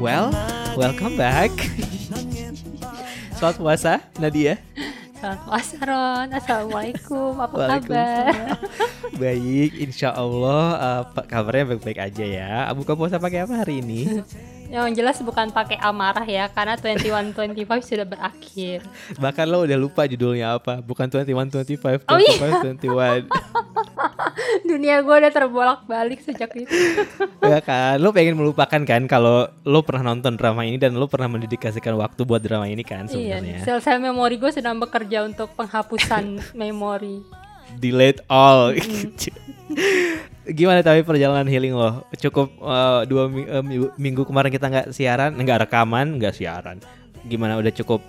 [0.00, 0.32] Well,
[0.80, 1.52] welcome back.
[3.36, 4.56] Selamat puasa Nadia.
[5.20, 6.28] Selamat puasa Ron.
[6.32, 7.36] Assalamualaikum.
[7.36, 8.56] Apa kabar?
[9.20, 12.72] Baik, insya Allah uh, kabarnya baik-baik aja ya.
[12.72, 14.24] Buka puasa pakai apa hari ini?
[14.72, 18.80] Yang jelas bukan pakai amarah ya, karena 2125 sudah berakhir.
[19.20, 20.80] Bahkan lo udah lupa judulnya apa?
[20.80, 22.34] Bukan 2125, 25, Oh iya.
[22.72, 23.28] 21.
[24.70, 26.70] Dunia gue udah terbolak-balik sejak itu.
[27.52, 31.28] ya kan, lo pengen melupakan kan kalau lo pernah nonton drama ini dan lo pernah
[31.28, 33.58] mendedikasikan waktu buat drama ini kan iya, sebenarnya.
[33.64, 37.22] sel-sel memori gue sedang bekerja untuk penghapusan memori.
[37.78, 38.74] delete all.
[40.50, 42.02] Gimana tapi perjalanan healing lo?
[42.18, 46.82] Cukup uh, dua mi- uh, minggu, minggu kemarin kita nggak siaran, nggak rekaman, nggak siaran.
[47.22, 48.02] Gimana udah cukup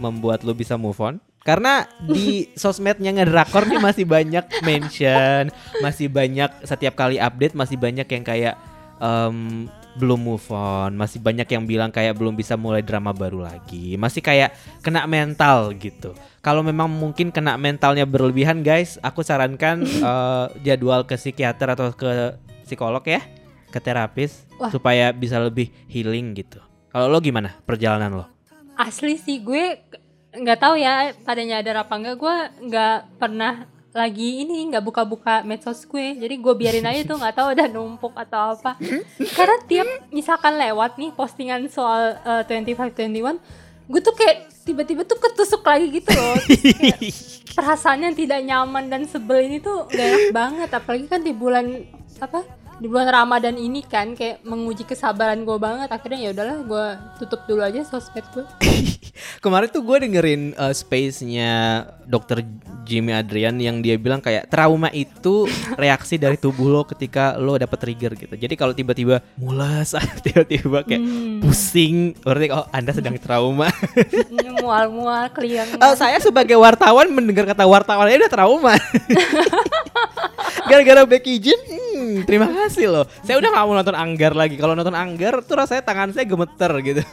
[0.00, 1.20] membuat lo bisa move on?
[1.44, 5.52] Karena di sosmednya ngedrakor nih masih banyak mention,
[5.84, 8.54] masih banyak setiap kali update masih banyak yang kayak
[8.96, 13.94] em, belum move on, masih banyak yang bilang kayak belum bisa mulai drama baru lagi,
[13.94, 16.16] masih kayak kena mental gitu.
[16.42, 22.34] Kalau memang mungkin kena mentalnya berlebihan guys, aku sarankan eh, jadwal ke psikiater atau ke
[22.66, 23.22] psikolog ya,
[23.70, 24.72] ke terapis Wah.
[24.72, 26.58] supaya bisa lebih healing gitu.
[26.90, 28.26] Kalau lo gimana perjalanan lo?
[28.74, 29.78] Asli sih gue
[30.34, 32.36] nggak tahu ya pada nyadar apa enggak gue
[32.70, 36.18] nggak pernah lagi ini nggak buka-buka medsos gue.
[36.18, 38.74] Jadi gue biarin aja tuh nggak tahu udah numpuk atau apa.
[39.38, 43.38] Karena tiap misalkan lewat nih postingan soal uh, 2521
[43.84, 46.34] gue tuh kayak tiba-tiba tuh ketusuk lagi gitu loh.
[47.54, 50.68] Perasaan yang tidak nyaman dan sebel ini tuh gak enak banget.
[50.74, 51.86] Apalagi kan di bulan
[52.18, 52.42] apa
[52.84, 57.40] di bulan Ramadan ini kan kayak menguji kesabaran gue banget akhirnya ya udahlah gue tutup
[57.48, 58.44] dulu aja sosmed gue
[59.44, 62.44] Kemarin tuh gue dengerin uh, space-nya Dr.
[62.84, 65.46] Jimmy Adrian yang dia bilang kayak trauma itu
[65.80, 68.34] reaksi dari tubuh lo ketika lo dapet trigger gitu.
[68.34, 69.94] Jadi kalau tiba-tiba mulas,
[70.26, 71.38] tiba-tiba kayak Hmm.
[71.44, 73.68] pusing, berarti oh Anda sedang trauma.
[74.58, 78.74] Mual-mual keliang Eh, saya sebagai wartawan mendengar kata wartawan ini udah trauma.
[80.64, 83.06] Gara-gara Becky Jean, hmm, terima kasih loh.
[83.22, 84.58] Saya udah gak mau nonton Anggar lagi.
[84.58, 87.02] Kalau nonton Anggar tuh rasanya tangan saya gemeter gitu.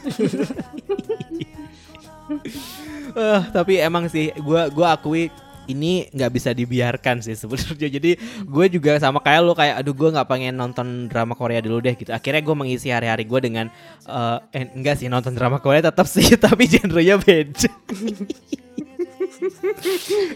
[3.12, 5.28] Eh, tapi emang sih gua gua akui
[5.70, 7.88] ini nggak bisa dibiarkan sih sebenarnya.
[8.00, 11.78] Jadi gue juga sama kayak lo kayak aduh gue nggak pengen nonton drama Korea dulu
[11.78, 12.10] deh gitu.
[12.10, 13.66] Akhirnya gue mengisi hari-hari gue dengan
[14.08, 17.70] eh eh, enggak sih nonton drama Korea tetap sih tapi genrenya beda.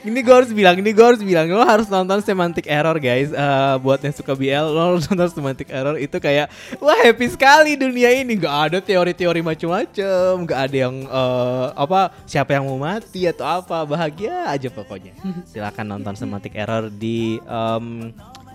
[0.03, 3.31] ini gue harus bilang, ini gue harus bilang lo harus nonton Semantic Error guys.
[3.31, 6.50] Eh buat yang suka BL lo harus nonton Semantic Error itu kayak
[6.83, 8.34] wah happy sekali dunia ini.
[8.34, 13.87] Gak ada teori-teori macem-macem, gak ada yang eh, apa siapa yang mau mati atau apa
[13.87, 15.15] bahagia aja pokoknya.
[15.47, 18.11] Silakan nonton Semantic Error di em,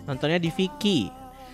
[0.05, 1.07] nontonnya di Viki.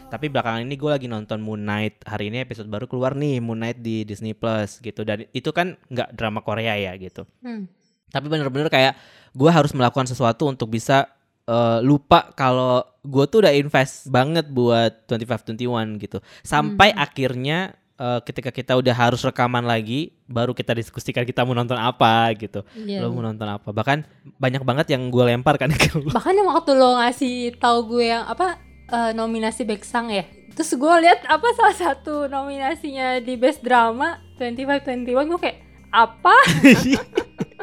[0.08, 2.00] Tapi belakangan ini gue lagi nonton Moon Knight.
[2.08, 5.04] Hari ini episode baru keluar nih Moon Knight di Disney Plus gitu.
[5.04, 7.68] Dan itu kan nggak drama Korea ya gitu Hmm.
[8.12, 8.96] Tapi bener-bener kayak
[9.36, 11.12] gue harus melakukan sesuatu untuk bisa
[11.46, 16.18] eh, lupa kalau gue tuh udah invest banget buat 2521 gitu.
[16.42, 21.78] Sampai akhirnya eh, ketika kita udah harus rekaman lagi baru kita diskusikan kita mau nonton
[21.78, 22.64] apa gitu.
[22.74, 23.70] Iya, lo mau nonton apa?
[23.70, 23.98] Bahkan
[24.40, 28.10] banyak banget yang gue lempar kan ke lo Bahkan yang waktu lo ngasih tahu gue
[28.10, 28.58] yang apa
[28.90, 30.26] eh, nominasi Beksang ya.
[30.58, 36.36] Terus gue lihat apa salah satu nominasinya di Best Drama 2521 gue kayak apa?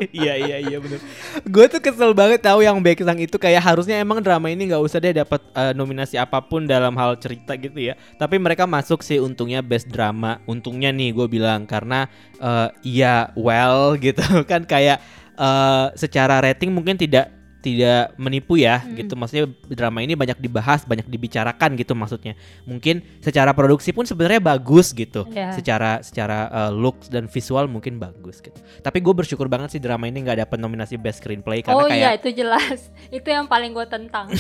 [0.11, 0.99] iya iya iya bener.
[1.47, 4.99] Gue tuh kesel banget tahu yang Baeksang itu kayak harusnya emang drama ini nggak usah
[4.99, 7.95] deh dapat eh, nominasi apa pun dalam hal cerita gitu ya.
[8.19, 10.43] Tapi mereka masuk sih untungnya best drama.
[10.51, 12.11] Untungnya nih gue bilang karena
[12.43, 14.99] eh, iya well gitu kan kayak
[15.39, 17.34] eh, secara rating mungkin tidak
[17.65, 22.37] tidak menipu ya gitu maksudnya drama ini banyak dibahas banyak dibicarakan gitu maksudnya
[22.69, 25.57] mungkin secara produksi pun sebenarnya bagus gitu Iya.
[25.57, 30.05] secara secara uh, looks dan visual mungkin bagus gitu tapi gue bersyukur banget sih drama
[30.05, 32.93] ini nggak dapat nominasi best screenplay karena oh kayak iya itu jelas.
[33.17, 34.29] itu yang paling gue tentang.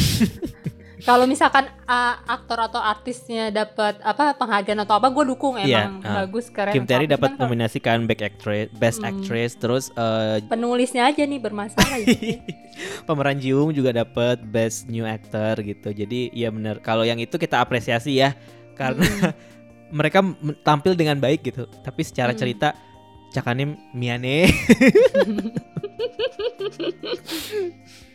[1.04, 6.00] Kalau misalkan uh, aktor atau artisnya dapat apa penghargaan atau apa gue dukung Iya, emang
[6.00, 6.72] uh, bagus keren.
[6.72, 9.10] Kim Terry dapat nominasi kan back actress best Hmm.
[9.10, 12.40] actress terus uh, penulisnya aja nih bermasalah gitu.
[13.06, 17.58] pemeran Jiung juga dapat best new actor gitu jadi ya bener kalau yang itu kita
[17.58, 18.32] apresiasi ya
[18.72, 19.04] karena
[19.92, 22.38] mereka m- tampil dengan baik gitu tapi secara Hmm.
[22.38, 22.68] cerita
[23.30, 24.46] Cakanim Miane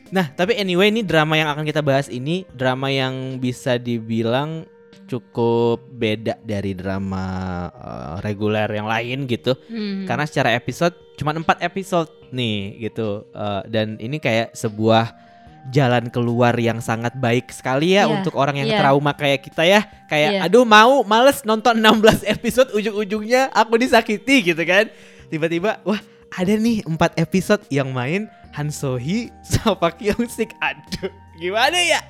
[0.09, 4.65] Nah, tapi anyway ini drama yang akan kita bahas ini drama yang bisa dibilang
[5.09, 7.25] cukup beda dari drama
[7.73, 9.57] eh, reguler yang lain gitu.
[9.69, 10.05] Hmm.
[10.05, 13.25] Karena secara episode cuma empat episode nih gitu.
[13.33, 15.29] Eh, dan ini kayak sebuah
[15.69, 18.79] jalan keluar yang sangat baik sekali ya Iya, untuk orang yang iya.
[18.79, 19.81] trauma kayak kita ya.
[20.07, 20.41] Kayak Iya.
[20.47, 24.87] aduh mau males nonton 16 episode ujung-ujungnya aku disakiti gitu kan.
[25.29, 25.99] Tiba-tiba wah
[26.33, 30.53] ada nih 4 episode yang main Han Sohee sama Park Hyung Sik.
[30.61, 32.01] Aduh, gimana ya?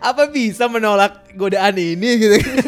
[0.00, 2.56] Apa bisa menolak godaan ini gitu kan?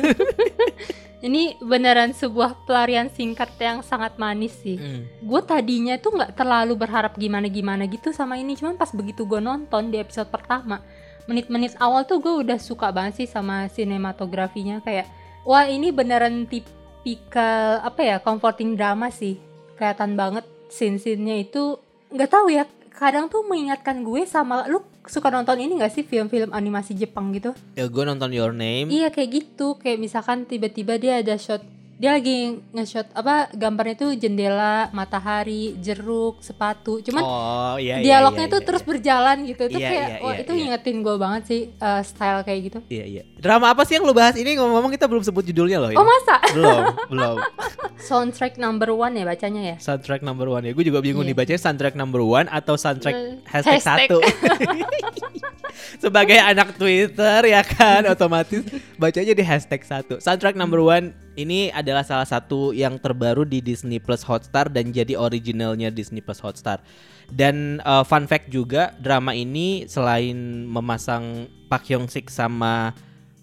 [1.20, 4.81] Ini beneran sebuah pelarian singkat yang sangat manis sih.
[4.81, 5.05] Hmm.
[5.20, 9.93] Gue tadinya tuh nggak terlalu berharap gimana-gimana gitu sama ini, cuman pas begitu gue nonton
[9.93, 10.81] di episode pertama,
[11.29, 15.05] menit-menit awal tuh gue udah suka banget sih sama sinematografinya kayak,
[15.44, 19.37] wah ini beneran tipikal apa ya comforting drama sih,
[19.76, 21.76] kelihatan banget scene-scene-nya itu
[22.14, 22.64] nggak tahu ya,
[22.94, 27.56] kadang tuh mengingatkan gue sama lu suka nonton ini gak sih film-film animasi Jepang gitu?
[27.75, 28.93] Ya gue nonton Your Name.
[28.93, 31.64] Iya kayak gitu, kayak misalkan tiba-tiba dia ada shot
[32.00, 37.05] dia lagi nge-shot apa gambarnya tuh jendela, matahari, jeruk, sepatu.
[37.05, 38.88] Cuman oh iya iya, dialognya iya, tuh iya, terus iya.
[38.88, 39.62] berjalan gitu.
[39.69, 40.58] Itu Iya, kayak iya, wah iya, itu iya.
[40.64, 42.79] ngingetin gue banget sih uh, style kayak gitu.
[42.88, 43.23] Iya iya.
[43.37, 45.91] Drama apa sih yang lu bahas ini ngomong-ngomong kita belum sebut judulnya loh.
[45.93, 46.00] ini.
[46.00, 46.41] Oh masa?
[46.56, 46.82] belum
[47.12, 47.37] belum.
[48.08, 49.76] Soundtrack number one ya bacanya ya?
[49.76, 50.73] Soundtrack number one ya.
[50.73, 51.37] Gue juga bingung Iya.
[51.37, 54.08] dibacanya soundtrack number one atau soundtrack Eh, hashtag, hashtag.
[54.08, 54.19] satu.
[55.99, 58.62] Sebagai anak Twitter ya kan, otomatis
[58.96, 60.22] bacanya di hashtag satu.
[60.22, 65.17] Soundtrack number one ini adalah salah satu yang terbaru di Disney Plus Hotstar dan jadi
[65.17, 66.82] originalnya Disney Plus Hotstar.
[67.31, 72.90] Dan uh, fun fact juga drama ini selain memasang Park Hyung Sik sama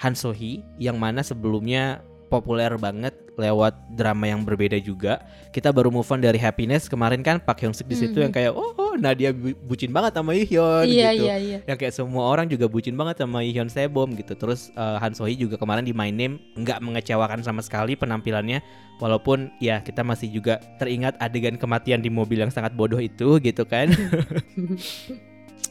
[0.04, 5.22] Han So Hee yang mana sebelumnya populer banget lewat drama yang berbeda juga.
[5.50, 8.24] Kita baru move on dari Happiness kemarin kan Park Hyung Sik di situ Mhm.
[8.24, 11.24] yang kayak oh, oh Nadia bu- bucin banget sama Hyun iya gitu.
[11.24, 11.58] iya iya.
[11.64, 14.34] Yang kayak semua orang juga bucin banget sama Hyun Sebom gitu.
[14.34, 18.60] Terus uh, Han So Hee juga kemarin di My Name nggak mengecewakan sama sekali penampilannya.
[18.98, 23.64] Walaupun ya kita masih juga teringat adegan kematian di mobil yang sangat bodoh itu gitu
[23.64, 23.94] kan.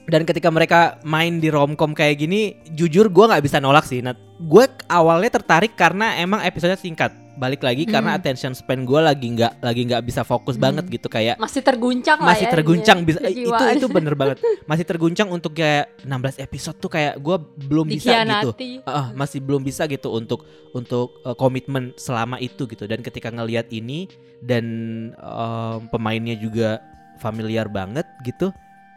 [0.06, 3.98] Dan ketika mereka main di romcom kayak gini, jujur gue nggak bisa nolak sih.
[3.98, 7.10] Nah, gue awalnya tertarik karena emang episodenya singkat.
[7.36, 8.18] Balik lagi karena Hmm.
[8.18, 10.72] attention span gue lagi nggak lagi nggak bisa fokus Hmm.
[10.72, 12.52] banget gitu kayak Masih terguncang lah masih ya.
[12.56, 14.40] terguncang dia, bisa itu itu bener banget
[14.72, 17.36] masih terguncang untuk kayak 16 episode tuh kayak gue
[17.68, 18.56] belum bisa gitu.
[18.88, 23.68] Ah, masih belum bisa gitu untuk untuk eh, komitmen selama itu gitu dan ketika ngelihat
[23.68, 24.08] ini
[24.40, 24.64] dan
[25.12, 26.80] em, pemainnya juga
[27.18, 28.48] familiar banget gitu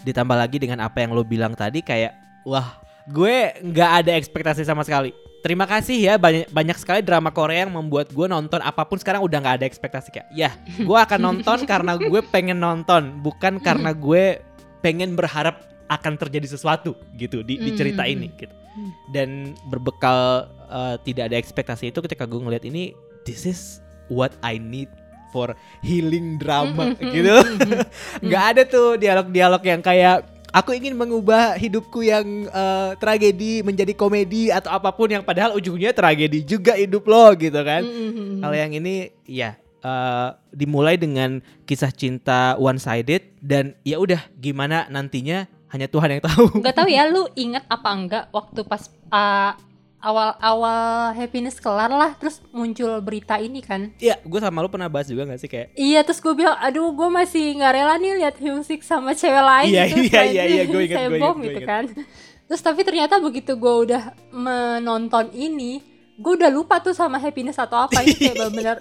[0.03, 2.15] ditambah lagi dengan apa yang lo bilang tadi kayak
[2.47, 2.79] wah
[3.09, 5.11] gue nggak ada ekspektasi sama sekali
[5.41, 9.23] terima kasih ya banyak banyak sekali drama Korea yang membuat gue nonton apa pun sekarang
[9.23, 13.95] udah nggak ada ekspektasi kayak ya gue akan nonton karena gue pengen nonton bukan karena
[13.95, 14.43] gue
[14.83, 18.13] pengen berharap akan terjadi sesuatu gitu di, di cerita Hmm.
[18.13, 18.55] ini gitu
[19.09, 22.93] dan berbekal uh, tidak ada ekspektasi itu ketika gue ngeliat ini
[23.25, 24.87] this is what I need
[25.29, 27.35] for healing drama Mm-mm, gitu.
[28.25, 34.49] Nggak ada tuh dialog-dialog yang kayak aku ingin mengubah hidupku yang uh, tragedi menjadi komedi
[34.49, 37.85] atau apa pun yang padahal ujungnya tragedi juga hidup lo gitu kan.
[37.85, 38.41] Mm-mm.
[38.41, 39.55] kalau yang ini ya
[39.85, 41.39] uh, dimulai dengan
[41.69, 45.45] kisah cinta one sided dan ya udah gimana nantinya?
[45.69, 46.65] Hanya Tuhan yang tahu.
[46.65, 49.53] Gak tahu ya lu inget apa enggak waktu pas uh,
[49.99, 53.91] awal-awal happiness kelar lah terus muncul berita ini kan.
[53.99, 56.91] Ya gue sama lu pernah bahas juga gak sih kayak Iya terus gue bilang aduh
[56.95, 60.43] gue masih nggak rela nih lihat Hyungsik sama cewek lain Iya, gitu iya, selain iya,
[60.47, 61.83] iya, gue ingat, gue gue gitu kan.
[62.49, 65.83] Terus tapi ternyata begitu gue udah menonton ini
[66.19, 68.01] gue udah lupa tuh sama happiness atau apa.
[68.01, 68.77] Ini kayak benar-benar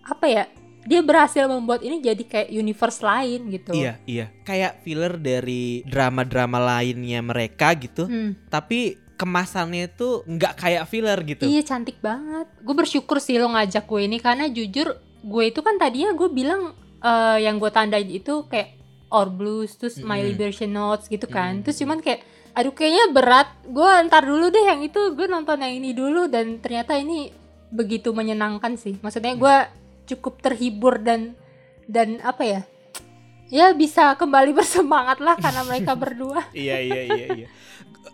[0.00, 0.44] apa ya
[0.80, 3.76] dia berhasil membuat ini jadi kayak universe lain gitu.
[3.76, 4.32] Iya, iya.
[4.48, 8.08] Kayak filler dari drama-drama lainnya mereka gitu.
[8.08, 11.44] Hmm, Tapi kemasannya itu nggak kayak filler gitu.
[11.44, 12.48] Iya cantik banget.
[12.64, 16.72] Gue bersyukur sih lo ngajak gue ini karena jujur gue itu kan tadinya gue bilang
[17.04, 18.80] eh, yang gue tandain itu kayak
[19.12, 20.32] Or Blues terus My Mm-mm.
[20.32, 21.60] Liberation Notes gitu kan.
[21.60, 21.62] Mm.
[21.68, 22.24] Terus cuman kayak
[22.56, 23.48] aduh kayaknya berat.
[23.68, 27.28] Gue ntar dulu deh yang itu gue nonton yang ini dulu dan ternyata ini
[27.68, 28.96] begitu menyenangkan sih.
[29.04, 29.56] Maksudnya gue
[30.08, 31.36] cukup terhibur dan
[31.84, 32.60] dan apa ya?
[33.50, 36.48] Ya bisa kembali bersemangat lah karena mereka berdua.
[36.56, 37.48] iya, iya, iya, iya.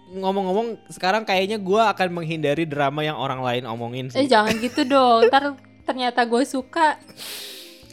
[0.07, 4.31] Ngomong-ngomong, sekarang kayaknya gua akan menghindari drama yang orang lain omongin Eh sih.
[4.31, 5.27] jangan gitu dong.
[5.27, 6.99] Ntar ternyata gue suka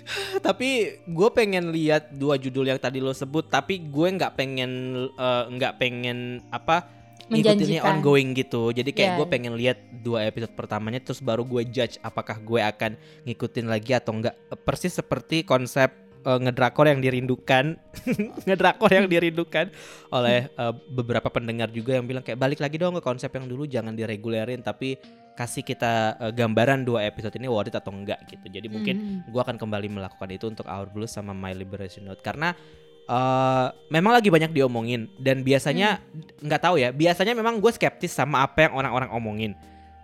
[0.45, 3.47] Tapi gue pengen lihat dua judul yang tadi lo sebut.
[3.47, 4.71] Tapi gue nggak pengen
[5.09, 6.85] eh, nggak pengen apa
[7.31, 8.75] ngikutinnya ongoing gitu.
[8.75, 12.59] Jadi kayak Iya, gue pengen lihat dua episode pertamanya terus baru gue judge apakah gue
[12.59, 14.35] akan ngikutin lagi atau enggak.
[14.67, 15.89] Persis seperti konsep
[16.23, 17.75] eh, ngedrakor yang dirindukan,
[18.47, 19.69] ngedrakor yang dirindukan
[20.09, 23.67] oleh eh, beberapa pendengar juga yang bilang kayak balik lagi dong ke konsep yang dulu
[23.67, 24.95] jangan diregulerin tapi
[25.33, 28.45] kasih kita eh, gambaran dua episode ini worth it atau enggak gitu.
[28.47, 29.33] Jadi mungkin Mhm.
[29.33, 32.55] gue akan kembali melakukan itu untuk Our Blues sama My Liberation Note karena
[33.03, 35.99] eh memang lagi banyak diomongin dan biasanya
[36.39, 39.51] nggak tahu ya biasanya memang gue skeptis sama apa yang orang-orang omongin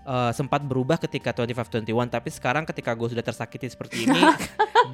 [0.10, 4.18] Eh, sempat berubah ketika 2521 tapi sekarang ketika gue sudah tersakiti seperti ini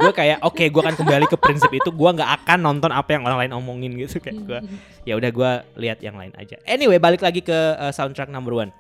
[0.02, 3.24] gue kayak oke gue akan kembali ke prinsip itu gue nggak akan nonton apa yang
[3.24, 4.60] orang lain omongin gitu kayak gue
[5.08, 6.60] ya udah gue lihat yang lain aja.
[6.68, 8.74] Anyway balik lagi ke eh, soundtrack number one.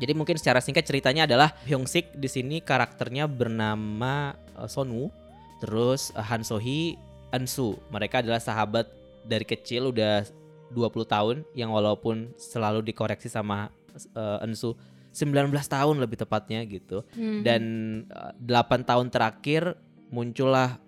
[0.00, 4.32] Jadi mungkin secara singkat ceritanya adalah Hyung Sik di sini karakternya bernama
[4.70, 5.12] Sonwoo
[5.60, 6.96] terus eh, Han Sohee
[7.34, 8.88] Ansu mereka adalah sahabat
[9.26, 10.22] dari kecil udah
[10.70, 13.74] 20 tahun yang walaupun selalu dikoreksi sama
[14.16, 14.78] eh, Ansu
[15.12, 17.04] 19 tahun lebih tepatnya gitu.
[17.14, 17.44] Hmm.
[17.44, 17.62] dan
[18.08, 19.76] eh, 8 tahun terakhir
[20.12, 20.80] muncullah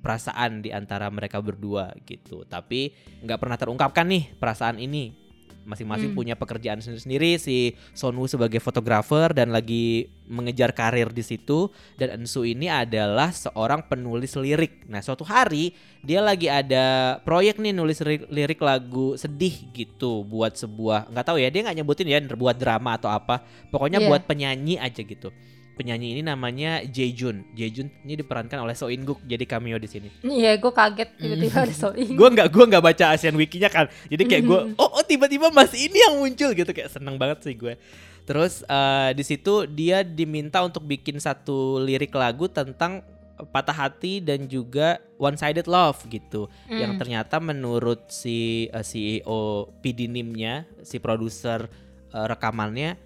[0.00, 2.46] perasaan di antara mereka berdua gitu.
[2.46, 2.94] Tapi
[3.26, 5.25] nggak pernah terungkapkan nih perasaan ini
[5.66, 6.16] masing-masing Hmm.
[6.16, 7.36] punya pekerjaan sendiri-sendiri.
[7.36, 7.56] Si
[7.90, 11.68] Sonwoo sebagai fotografer dan lagi mengejar karir di situ.
[11.94, 14.86] Dan Ensu ini adalah seorang penulis lirik.
[14.86, 20.54] Nah suatu hari dia lagi ada proyek nih nulis ri- lirik lagu sedih gitu buat
[20.54, 23.42] sebuah nggak tahu ya dia nggak nyebutin ya buat drama atau apa.
[23.68, 24.06] Pokoknya Iya.
[24.06, 25.34] buat penyanyi aja gitu
[25.76, 27.52] penyanyi ini namanya Jaejun.
[27.52, 30.08] Jaejun ini diperankan oleh So In Guk jadi cameo di sini.
[30.24, 32.16] Iya, gue kaget tiba-tiba ada Soing.
[32.16, 33.86] Gue nggak gua nggak baca Asian Wiki-nya kan.
[34.08, 37.52] Jadi kayak gue oh, oh tiba-tiba Mas ini yang muncul gitu kayak seneng banget sih
[37.52, 37.76] gue.
[38.24, 43.04] Terus eh, di situ dia diminta untuk bikin satu lirik lagu tentang
[43.52, 46.48] patah hati dan juga one sided love gitu.
[46.72, 47.00] Yang Hmm.
[47.04, 51.68] ternyata menurut si eh, CEO PD Nim-nya, si produser
[52.10, 53.05] eh, rekamannya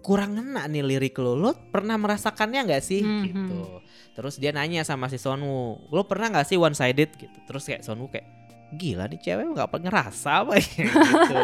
[0.00, 1.32] kurang ngena nih lirik lo.
[1.34, 3.22] Lo pernah merasakannya nggak sih Mhm.
[3.24, 3.60] gitu.
[4.10, 7.38] Terus dia nanya sama si Sonwoo, "Lo pernah nggak sih one sided?" gitu.
[7.44, 8.26] Terus kayak Sonwoo kayak
[8.70, 11.42] gila nih cewek nggak pernah ngerasa apa ya gitu.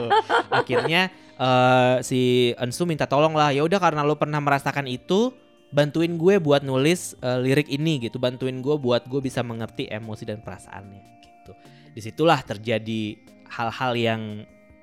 [0.48, 1.02] Akhirnya
[1.36, 2.20] eh, si
[2.56, 3.52] Ensu minta tolong lah.
[3.52, 5.34] Ya udah karena lo pernah merasakan itu,
[5.68, 8.16] bantuin gue buat nulis eh, lirik ini gitu.
[8.16, 11.52] Bantuin gue buat gue bisa mengerti emosi dan perasaannya gitu.
[11.92, 13.16] Di situlah terjadi
[13.48, 14.22] hal-hal yang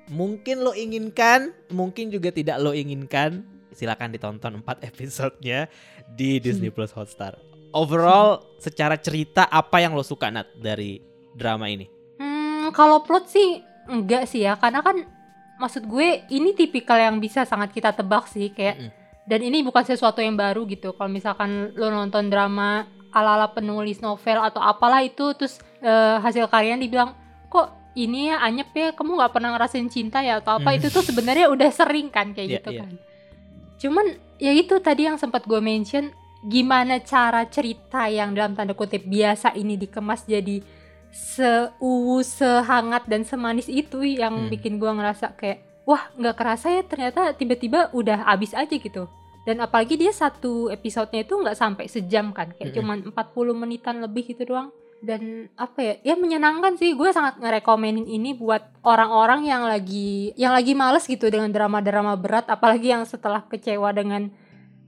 [0.08, 3.53] mungkin lo inginkan, mungkin juga tidak lo inginkan.
[3.74, 5.66] Silakan ditonton 4 episodenya
[6.08, 7.36] di Disney Plus Hotstar.
[7.70, 11.02] Overall, secara cerita apa yang lo suka Nat dari
[11.34, 11.90] drama ini?
[12.16, 15.02] Hmm, kalau plot sih enggak sih ya, karena kan
[15.54, 18.90] maksud gue ini tipikal yang bisa sangat kita tebak sih kayak Mm-mm.
[19.26, 20.94] dan ini bukan sesuatu yang baru gitu.
[20.94, 26.78] Kalau misalkan lo nonton drama ala-ala penulis novel atau apalah itu terus eh, hasil karyanya
[26.80, 27.10] dibilang
[27.46, 30.78] kok ini ya anyep ya kamu nggak pernah ngerasain cinta ya atau apa Hmm.
[30.78, 32.80] itu tuh sebenarnya udah sering kan kayak Iya, gitu iya.
[32.82, 32.92] kan.
[33.78, 34.06] Cuman
[34.38, 36.10] ya itu tadi yang sempat gue mention
[36.44, 40.60] gimana cara cerita yang dalam tanda kutip biasa ini dikemas jadi
[41.14, 44.50] seuwu, sehangat dan semanis itu yang Hmm.
[44.50, 49.06] bikin gua ngerasa kayak wah nggak kerasa ya ternyata tiba-tiba udah abis aja gitu.
[49.44, 52.76] Dan apalagi dia satu episodenya itu nggak sampai sejam kan, kayak Mm-mm.
[52.80, 54.72] cuman 40 menitan lebih gitu doang.
[55.04, 56.96] Dan apa ya, ya menyenangkan sih.
[56.96, 62.48] Gue sangat ngerekomenin ini buat orang-orang yang lagi yang lagi males gitu dengan drama-drama berat,
[62.48, 64.32] apalagi yang setelah kecewa dengan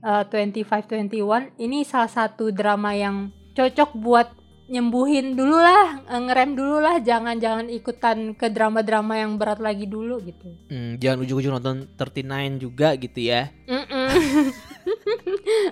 [0.01, 1.53] uh, 2521.
[1.61, 4.33] Ini salah satu drama yang cocok buat
[4.67, 10.19] nyembuhin dulu lah, eh, ngerem dulu lah, jangan-jangan ikutan ke drama-drama yang berat lagi dulu
[10.27, 10.51] gitu.
[10.67, 13.47] Hmm, jangan ujung-ujung nonton 39 juga gitu ya.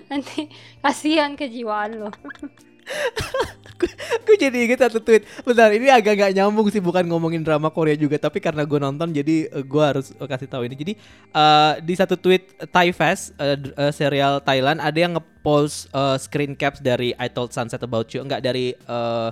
[0.08, 0.48] Nanti
[0.80, 2.08] kasihan kejiwaan lo.
[4.36, 5.24] Gue jadi inget satu tweet.
[5.48, 9.08] Bentar, ini agak gak nyambung sih bukan ngomongin drama Korea juga, tapi karena gue nonton
[9.08, 10.76] jadi eh, gue harus kasih tahu ini.
[10.76, 10.92] Jadi
[11.32, 16.52] eh, di satu tweet Thai Fest d- eh, serial Thailand ada yang ngepost eh, screen
[16.52, 19.28] caps dari I Told Sunset About You, enggak dari eh,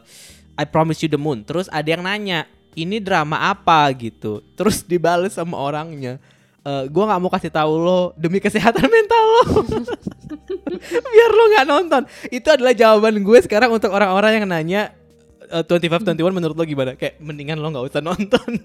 [0.56, 1.44] I Promise You the Moon.
[1.44, 4.40] Terus ada yang nanya, "Ini drama apa?" gitu.
[4.56, 6.16] Terus dibales sama orangnya.
[6.64, 9.42] Eh, gue nggak mau kasih tahu lo demi kesehatan mental lo.
[11.12, 12.02] Biar lo nggak nonton.
[12.32, 14.96] Itu adalah jawaban gue sekarang untuk orang-orang yang nanya
[15.52, 16.96] eh, 2521 menurut lo gimana?
[16.96, 18.48] Kayak mendingan lo nggak usah nonton.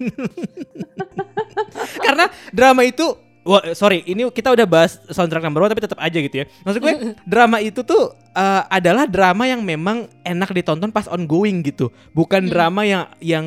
[2.04, 2.24] Karena
[2.56, 3.04] drama itu
[3.40, 6.44] Wah, eh, sorry, ini kita udah bahas soundtrack number one tapi tetap aja gitu ya.
[6.60, 11.88] Maksud gue, drama itu tuh eh, adalah drama yang memang enak ditonton pas ongoing gitu,
[12.12, 12.52] bukan Hmm.
[12.52, 13.46] drama yang yang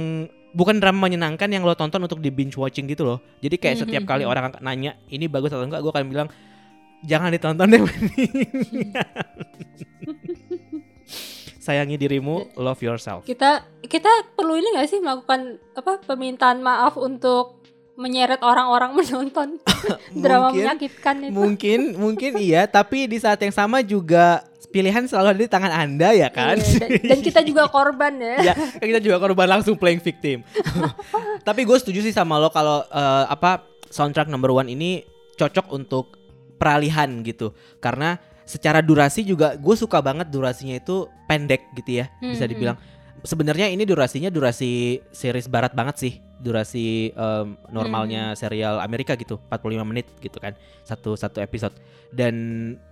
[0.53, 3.19] bukan drama menyenangkan yang lo tonton untuk di binge watching gitu loh.
[3.41, 4.31] Jadi kayak Hmm, setiap kali hmm.
[4.31, 6.27] orang nanya ini bagus atau enggak, gue akan bilang
[7.01, 7.81] jangan ditonton deh.
[11.57, 13.24] Sayangi dirimu, love yourself.
[13.24, 17.63] Kita kita perlu ini gak sih melakukan apa permintaan maaf untuk
[17.95, 19.62] menyeret orang-orang menonton
[20.24, 21.31] drama Mungkin- menyakitkan itu.
[21.33, 26.09] Mungkin, mungkin iya, tapi di saat yang sama juga pilihan selalu ada di tangan Anda
[26.17, 26.57] ya kan?
[26.57, 28.35] Iya, dan, dan kita juga korban ya.
[28.49, 30.41] ya, kita juga korban langsung playing victim.
[31.47, 33.61] tapi gue setuju sih sama lo kalau eh, apa
[33.93, 35.05] soundtrack number one ini
[35.37, 36.17] cocok untuk
[36.57, 42.43] peralihan gitu, karena secara durasi juga gue suka banget durasinya itu pendek gitu ya, bisa
[42.43, 42.77] Hmm, dibilang
[43.22, 46.13] sebenarnya ini durasinya durasi series barat banget sih.
[46.43, 50.58] Durasi em, normalnya serial Amerika gitu, 45 menit gitu kan.
[50.82, 51.77] Satu satu episode.
[52.10, 52.34] Dan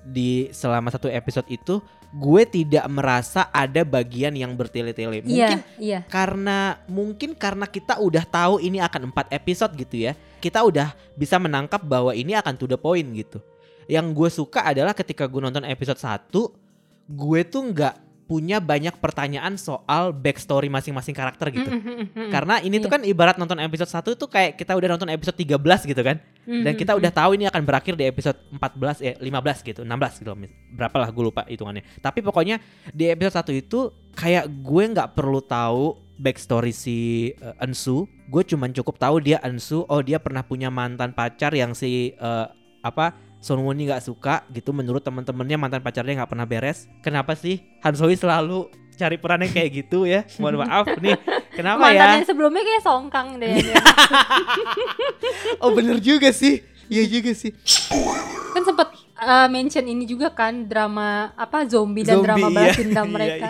[0.06, 5.24] di selama satu episode itu gue tidak merasa ada bagian yang bertele-tele.
[5.24, 6.00] Mungkin Iya, iya.
[6.12, 11.38] karena mungkin karena kita udah tahu ini akan empat episode gitu ya kita udah bisa
[11.38, 13.40] menangkap bahwa ini akan to the point gitu
[13.86, 16.34] yang gue suka adalah ketika gue nonton episode 1
[17.08, 17.96] gue tuh nggak
[18.32, 21.68] punya banyak pertanyaan soal backstory masing-masing karakter gitu.
[21.68, 22.32] Mm-mm.
[22.32, 22.96] karena ini tuh Iya.
[22.96, 26.16] kan ibarat nonton episode 1 tuh kayak kita udah nonton episode 13 gitu kan.
[26.48, 30.32] Dan kita udah tahu ini akan berakhir di episode 14 eh 15 gitu 16 gitu
[30.72, 31.84] berapa lah gue lupa hitungannya.
[32.00, 32.64] Tapi pokoknya
[32.96, 36.98] di episode 1 itu kayak gue nggak perlu tahu backstory si
[37.42, 41.76] uh, Ensu gue cuman cukup tahu dia Ensu oh dia pernah punya mantan pacar yang
[41.76, 42.48] si uh,
[42.80, 46.86] apa Son Woo-ni nggak suka gitu menurut teman-temannya mantan pacarnya nggak pernah beres.
[47.02, 47.58] Kenapa sih?
[47.82, 50.22] Han Soi selalu cari peran yang kayak gitu ya.
[50.38, 51.18] Mohon maaf nih.
[51.58, 52.14] Kenapa Mantan ya?
[52.22, 53.58] Yang sebelumnya kayak songkang deh.
[55.66, 56.62] oh bener juga sih.
[56.86, 57.50] Iya juga sih.
[58.54, 62.56] Kan sempet uh, mention ini juga kan drama apa zombie dan Zombie, drama iya.
[62.58, 63.50] balas dendam Iya, mereka.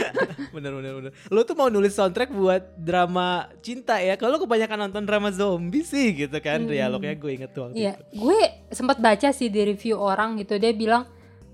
[0.54, 5.02] bener bener bener lo tuh mau nulis soundtrack buat drama cinta ya kalau kebanyakan nonton
[5.02, 6.70] drama zombie sih gitu kan Hmm.
[6.70, 8.22] dialognya gue inget tuh Iya, itu.
[8.22, 8.40] gue
[8.70, 11.06] sempat baca sih di review orang gitu dia bilang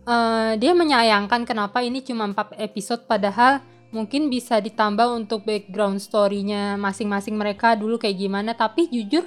[0.03, 6.77] eh, dia menyayangkan kenapa ini cuma 4 episode padahal mungkin bisa ditambah untuk background story-nya
[6.77, 9.27] masing-masing mereka dulu kayak gimana tapi jujur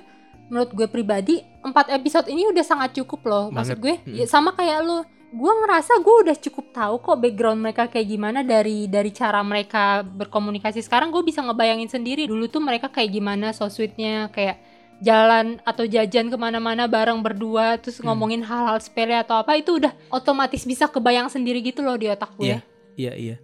[0.53, 4.13] menurut gue pribadi 4 episode ini udah sangat cukup loh maksud gue Mm.
[4.13, 5.01] ya sama kayak lo
[5.33, 10.05] gue ngerasa gue udah cukup tahu kok background mereka kayak gimana dari dari cara mereka
[10.05, 14.61] berkomunikasi sekarang gue bisa ngebayangin sendiri dulu tuh mereka kayak gimana so sweetnya kayak
[14.99, 18.13] jalan atau jajan ke mana-mana bareng berdua terus Hmm.
[18.13, 22.29] ngomongin hal-hal sepele atau apa itu udah otomatis bisa kebayang sendiri gitu loh di otak
[22.37, 22.59] gue Iya.
[22.93, 23.35] Iya iya.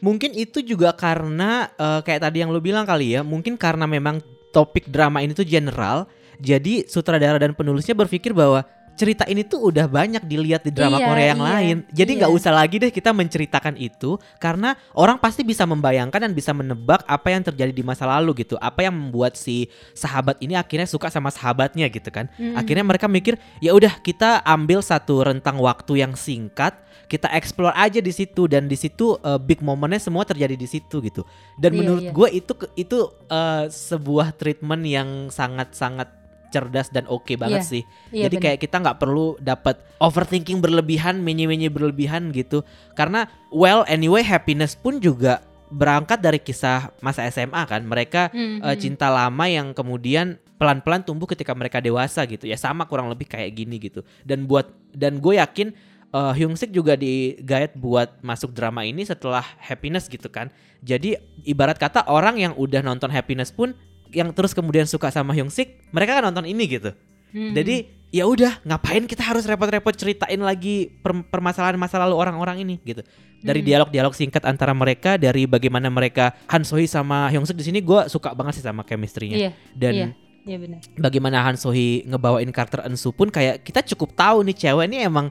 [0.00, 4.20] Mungkin itu juga karena eh, kayak tadi yang lo bilang kali ya, mungkin karena memang
[4.48, 6.08] topik drama ini tuh general,
[6.40, 11.06] jadi sutradara dan penulisnya berpikir bahwa cerita ini tuh udah banyak dilihat di drama Iya,
[11.10, 11.76] Korea yang iya, lain.
[11.90, 12.38] Jadi nggak iya.
[12.38, 17.28] usah lagi deh kita menceritakan itu karena orang pasti bisa membayangkan dan bisa menebak apa
[17.34, 18.54] yang terjadi di masa lalu gitu.
[18.62, 22.30] Apa yang membuat si sahabat ini akhirnya suka sama sahabatnya gitu kan.
[22.38, 22.54] Mm-mm.
[22.54, 26.78] Akhirnya mereka mikir, ya udah kita ambil satu rentang waktu yang singkat,
[27.10, 31.02] kita explore aja di situ dan di situ uh, big momennya semua terjadi di situ
[31.02, 31.26] gitu.
[31.58, 32.12] Dan Iya, menurut iya.
[32.14, 36.23] gue itu itu uh, sebuah treatment yang sangat-sangat
[36.54, 37.82] cerdas dan oke banget Iya, sih.
[38.14, 38.44] Iya, Jadi bener.
[38.46, 42.62] kayak kita nggak perlu dapat overthinking berlebihan, menye-menye berlebihan gitu.
[42.94, 47.82] Karena well anyway happiness pun juga berangkat dari kisah masa SMA kan.
[47.82, 48.78] Mereka Mm, eh, mm.
[48.78, 53.50] cinta lama yang kemudian pelan-pelan tumbuh ketika mereka dewasa gitu ya sama kurang lebih kayak
[53.52, 55.74] gini gitu dan buat dan gue yakin
[56.14, 61.74] eh, Hyung Sik juga digayat buat masuk drama ini setelah Happiness gitu kan jadi ibarat
[61.74, 63.74] kata orang yang udah nonton Happiness pun
[64.14, 66.94] yang terus kemudian suka sama Hyung Sik mereka kan nonton ini gitu
[67.34, 67.50] Mm.
[67.50, 67.76] jadi
[68.14, 73.02] ya udah ngapain kita harus repot-repot ceritain lagi per- permasalahan masa lalu orang-orang ini gitu.
[73.42, 73.66] Dari Hmm.
[73.66, 78.06] dialog-dialog singkat antara mereka, dari bagaimana mereka Han Sohee sama Hyung Suk di sini gue
[78.06, 79.36] suka banget sih sama chemistry-nya.
[79.36, 80.08] Iya, Dan iya.
[80.46, 80.78] Iya benar.
[80.94, 85.26] bagaimana Han Sohee ngebawain karakter Ensu pun kayak kita cukup tahu nih cewek ini emang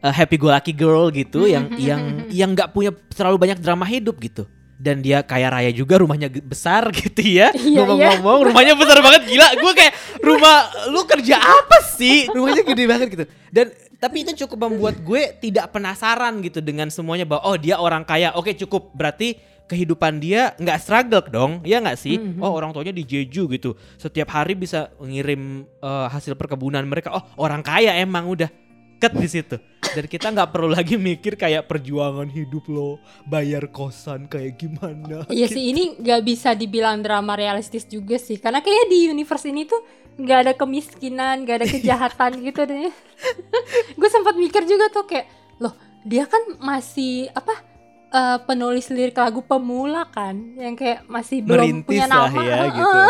[0.00, 2.00] uh, happy go lucky girl gitu yang yang
[2.32, 4.48] yang nggak punya terlalu banyak drama hidup gitu.
[4.82, 7.54] Dan dia kaya raya juga rumahnya besar gitu ya.
[7.54, 9.46] Iya, Ngomong-ngomong rumahnya besar banget gila.
[9.54, 10.56] Gue kayak rumah
[10.90, 12.26] lu kerja apa sih?
[12.26, 13.24] Rumahnya gede banget gitu.
[13.46, 18.02] Dan tapi itu cukup membuat gue tidak penasaran gitu dengan semuanya bahwa oh dia orang
[18.02, 18.34] kaya.
[18.34, 22.44] Oke cukup berarti kehidupan dia nggak struggle dong ya nggak sih Mhm.
[22.44, 27.24] oh orang tuanya di Jeju gitu setiap hari bisa ngirim eh, hasil perkebunan mereka oh
[27.40, 28.52] orang kaya emang udah
[29.02, 29.58] ket di situ.
[29.92, 35.26] Dan kita nggak perlu lagi mikir kayak perjuangan hidup lo bayar kosan kayak gimana.
[35.26, 38.38] Iya sih ini nggak bisa dibilang drama realistis juga sih.
[38.38, 39.82] Karena kayak di universe ini tuh
[40.16, 42.94] nggak ada kemiskinan nggak ada kejahatan gitu deh.
[43.98, 45.26] Gue sempat mikir juga tuh kayak
[45.58, 45.74] loh
[46.06, 47.52] dia kan masih apa
[48.14, 50.56] eh, penulis lirik lagu pemula kan?
[50.56, 52.40] Yang kayak masih belum merintis punya nama.
[52.40, 53.02] ya gitu.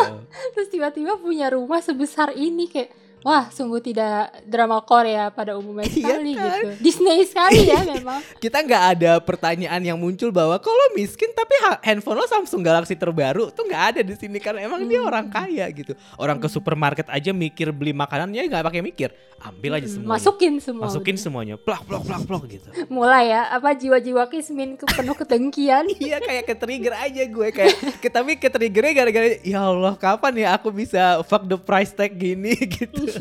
[0.56, 4.12] Terus tiba-tiba punya rumah sebesar ini kayak wah sungguh tidak
[4.44, 6.44] drama Korea pada umumnya Iya sekali kan?
[6.52, 6.68] gitu.
[6.78, 8.20] Disney sekali ya memang.
[8.36, 12.92] Kita nggak ada pertanyaan yang muncul bahwa kalau miskin tapi ha- handphone lo Samsung Galaxy
[12.92, 15.08] terbaru tuh nggak ada di sini karena emang dia Hmm.
[15.08, 15.92] orang kaya gitu.
[16.14, 19.10] Orang ke supermarket aja mikir beli makanannya nggak pakai mikir.
[19.40, 20.10] Ambil aja semuanya.
[20.12, 21.22] masukin semua masukin udah.
[21.22, 21.54] semuanya.
[21.56, 22.68] Plak plak plak plak gitu.
[22.86, 25.86] Mulai ya apa jiwa-jiwa Kismin ke penuh kedengkian.
[25.98, 30.48] Iya kayak ke trigger aja gue kayak tapi ke triggernya gara-gara ya Allah kapan ya
[30.52, 32.54] aku bisa fuck the price tag gini?
[32.76, 33.11] gitu.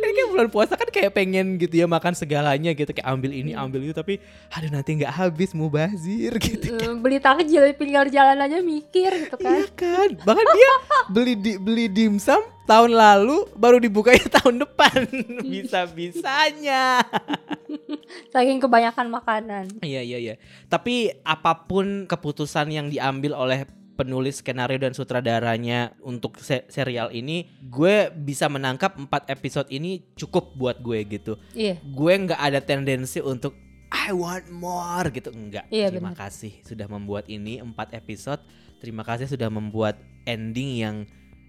[0.00, 2.90] Ini kayak bulan puasa kan kayak pengen gitu ya makan segalanya gitu.
[2.90, 3.68] Kayak ambil ini Hmm.
[3.68, 3.94] ambil itu.
[3.94, 4.18] Tapi
[4.50, 9.36] aduh nanti nggak habis mau bazir gitu Eh, beli takjil pinggir jalan aja mikir gitu
[9.36, 9.62] kan.
[9.62, 10.08] Iya kan?
[10.20, 10.72] Bahkan dia
[11.06, 15.06] beli di, beli dimsum tahun lalu baru dibukanya tahun depan.
[15.46, 17.04] Bisa bisanya
[18.28, 19.64] saking kebanyakan makanan.
[19.84, 20.34] Iya iya iya.
[20.66, 23.68] Tapi apa pun keputusan yang diambil oleh
[24.00, 30.56] penulis skenario dan sutradaranya untuk se- serial ini, gue bisa menangkap empat episode ini cukup
[30.56, 31.36] buat gue gitu.
[31.52, 33.52] iya Gue nggak ada tendensi untuk
[33.90, 35.66] I want more gitu enggak.
[35.68, 36.30] Iya, Terima benar.
[36.30, 38.40] kasih sudah membuat ini empat episode.
[38.78, 40.96] Terima kasih sudah membuat ending yang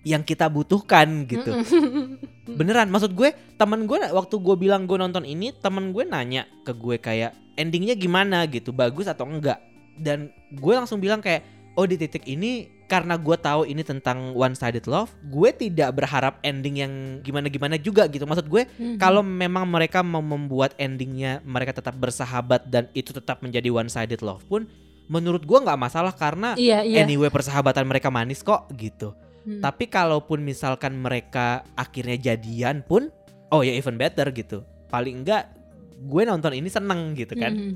[0.02, 1.62] yang kita butuhkan gitu.
[2.60, 6.74] Beneran, maksud gue temen gue waktu gue bilang gue nonton ini, temen gue nanya ke
[6.74, 9.62] gue kayak endingnya gimana gitu, bagus atau enggak.
[9.94, 14.52] Dan gue langsung bilang kayak, oh di titik ini karena gue tahu ini tentang one
[14.52, 18.28] sided love, gue tidak berharap ending yang gimana-gimana juga gitu.
[18.28, 19.00] Maksud gue Mhm.
[19.00, 24.20] kalau memang mereka mau membuat endingnya mereka tetap bersahabat dan itu tetap menjadi one sided
[24.20, 24.68] love pun,
[25.08, 29.16] menurut gue nggak masalah karena iya iya anyway persahabatan mereka manis kok gitu.
[29.48, 29.64] Hmm.
[29.64, 33.08] Tapi kalaupun misalkan mereka akhirnya jadian pun,
[33.56, 34.68] oh ya even better gitu.
[34.92, 35.48] Paling enggak
[35.96, 37.56] gue nonton ini seneng gitu kan.
[37.56, 37.74] Mhm.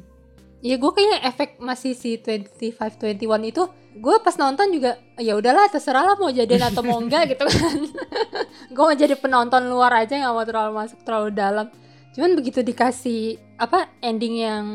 [0.60, 3.64] Ya gue kayaknya efek masih si 2521 itu
[3.96, 7.78] gue pas nonton juga ya udahlah terserah lah mau jadian atau mau enggak gitu kan.
[8.76, 11.68] gue mau jadi penonton luar aja nggak mau terlalu masuk terlalu dalam.
[12.12, 14.66] Cuman begitu dikasih apa ending yang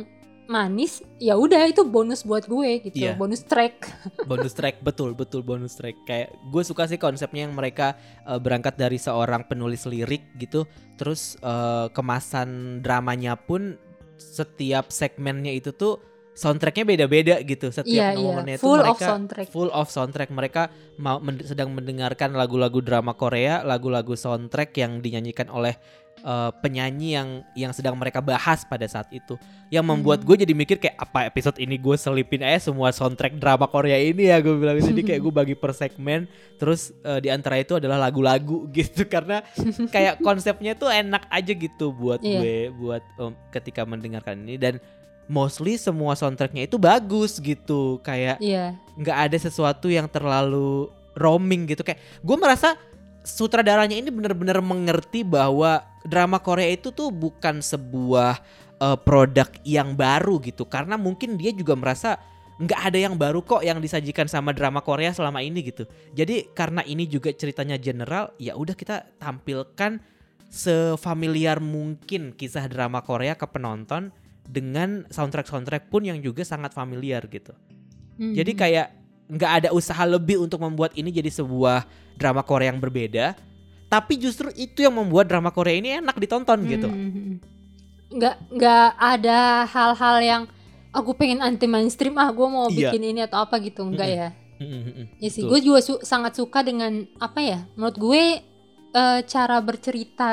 [0.50, 3.14] manis, ya udah itu bonus buat gue gitu, Iya.
[3.14, 3.86] bonus track.
[4.30, 5.94] bonus track betul betul bonus track.
[6.02, 7.94] Kayak gue suka sih konsepnya yang mereka
[8.26, 10.66] eh, berangkat dari seorang penulis lirik gitu,
[10.98, 13.78] terus eh, kemasan dramanya pun
[14.18, 16.02] setiap segmennya itu tuh
[16.40, 17.68] soundtracknya beda-beda gitu.
[17.68, 19.46] Setiap Iya iya, momennya itu full of mereka soundtrack.
[19.46, 20.62] full of soundtrack mereka
[20.96, 25.76] mau men- sedang mendengarkan lagu-lagu drama Korea, lagu-lagu soundtrack yang dinyanyikan oleh
[26.20, 29.40] eh, penyanyi yang yang sedang mereka bahas pada saat itu.
[29.68, 30.26] Yang membuat Hmm.
[30.26, 34.28] gue jadi mikir kayak apa episode ini gue selipin aja semua soundtrack drama Korea ini
[34.28, 37.96] ya gue bilang jadi kayak gue bagi per segmen terus eh, di antara itu adalah
[37.98, 39.40] lagu-lagu gitu karena
[39.88, 42.36] kayak konsepnya tuh enak aja gitu buat Iya.
[42.36, 44.76] gue buat em, ketika mendengarkan ini dan
[45.30, 48.02] mostly semua soundtracknya itu bagus gitu.
[48.02, 48.74] Kayak Iya.
[48.98, 51.86] nggak ada sesuatu yang terlalu roaming gitu.
[51.86, 52.74] Kayak gue merasa
[53.22, 58.42] sutradaranya ini bener-bener mengerti bahwa drama Korea itu tuh bukan sebuah
[58.80, 60.66] eh, produk yang baru gitu.
[60.66, 62.18] Karena mungkin dia juga merasa
[62.60, 65.88] nggak ada yang baru kok yang disajikan sama drama Korea selama ini gitu.
[66.12, 69.96] Jadi karena ini juga ceritanya general ya udah kita tampilkan
[70.52, 74.12] sefamiliar mungkin kisah drama Korea ke penonton
[74.50, 77.54] dengan soundtrack soundtrack pun yang juga sangat familiar gitu
[78.18, 78.34] Mhm.
[78.34, 78.86] jadi kayak
[79.30, 81.86] nggak ada usaha lebih untuk membuat ini jadi sebuah
[82.18, 83.38] drama Korea yang berbeda.
[83.86, 86.86] Tapi justru itu yang membuat drama Korea ini enak ditonton gitu.
[86.86, 87.38] Mhm.
[88.10, 90.42] nggak nggak ada hal-hal yang
[90.90, 92.90] aku pengen anti mainstream ah gue mau Iya.
[92.90, 94.18] bikin ini atau apa gitu enggak Mm-mm.
[94.18, 94.28] ya
[95.16, 98.22] ya sih gue juga su- sangat suka dengan apa ya menurut gue
[98.90, 100.32] eh, cara bercerita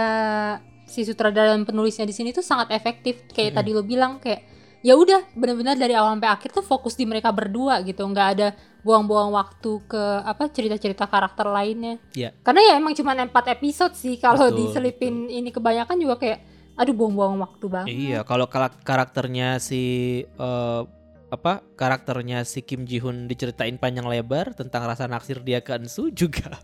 [0.87, 3.57] si sutradara dan penulisnya di sini tuh sangat efektif kayak Mm-mm.
[3.59, 4.41] tadi lo bilang kayak
[4.79, 8.47] ya udah benar-benar dari awal sampai akhir tuh fokus di mereka berdua gitu nggak ada
[8.81, 12.31] buang-buang waktu ke apa cerita-cerita karakter lainnya Iya.
[12.39, 16.39] karena ya emang cuma empat episode sih kalau Betul, diselipin ini kebanyakan juga kayak
[16.77, 19.81] aduh buang-buang waktu banget Iya, kalau kala- karakternya si
[20.23, 20.81] eh,
[21.27, 21.59] apa?
[21.75, 26.55] Karakternya si Kim Ji Hoon diceritain panjang lebar tentang rasa naksir dia ke Ensu juga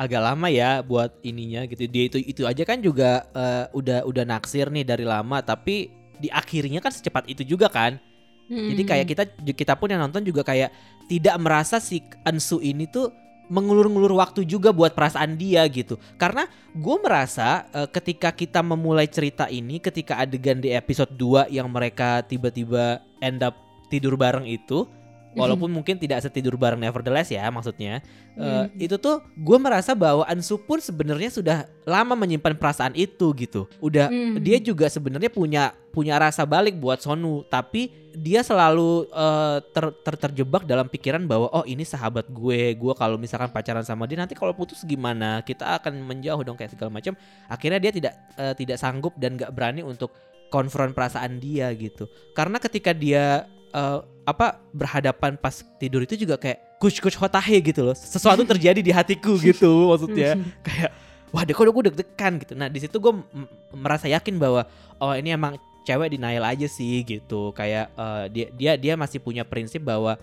[0.00, 1.84] agak lama ya buat ininya gitu.
[1.84, 6.32] Dia itu itu aja kan juga eh, udah udah naksir nih dari lama tapi di
[6.32, 8.00] akhirnya kan secepat itu juga kan.
[8.50, 9.22] Jadi kayak kita
[9.54, 10.74] kita pun yang nonton juga kayak
[11.06, 13.14] tidak merasa si Ansu ini tuh
[13.50, 15.98] mengulur-ngulur waktu juga buat perasaan dia gitu.
[16.18, 21.70] Karena gue merasa eh, ketika kita memulai cerita ini, ketika adegan di episode 2 yang
[21.70, 23.54] mereka tiba-tiba end up
[23.90, 24.86] tidur bareng itu,
[25.32, 28.02] walaupun mungkin tidak setidur bareng nevertheless ya maksudnya,
[28.34, 28.66] eh, Hmm.
[28.74, 33.70] itu tuh gue merasa bahwa Ansu pun sebenarnya sudah lama menyimpan perasaan itu gitu.
[33.78, 34.42] Udah Hmm.
[34.42, 40.18] dia juga sebenarnya punya punya rasa balik buat Sonu tapi dia selalu eh, ter, ter-
[40.18, 44.34] terjebak dalam pikiran bahwa oh ini sahabat gue gue kalau misalkan pacaran sama dia nanti
[44.34, 47.14] kalau putus gimana kita akan menjauh dong kayak segala macam
[47.46, 50.10] akhirnya dia tidak eh, tidak sanggup dan gak berani untuk
[50.50, 56.78] konfront perasaan dia gitu karena ketika dia eh, apa berhadapan pas tidur itu juga kayak
[56.78, 57.96] kuch kuch hotahe gitu loh.
[57.96, 60.38] Sesuatu terjadi di hatiku gitu maksudnya.
[60.62, 60.90] Kayak
[61.34, 62.52] wah deh kok gue deg-degan gitu.
[62.54, 63.12] Nah di situ gue
[63.74, 64.66] merasa yakin bahwa
[65.02, 67.50] oh ini emang cewek denial aja sih gitu.
[67.56, 70.14] Kayak eh, dia dia dia masih punya prinsip bahwa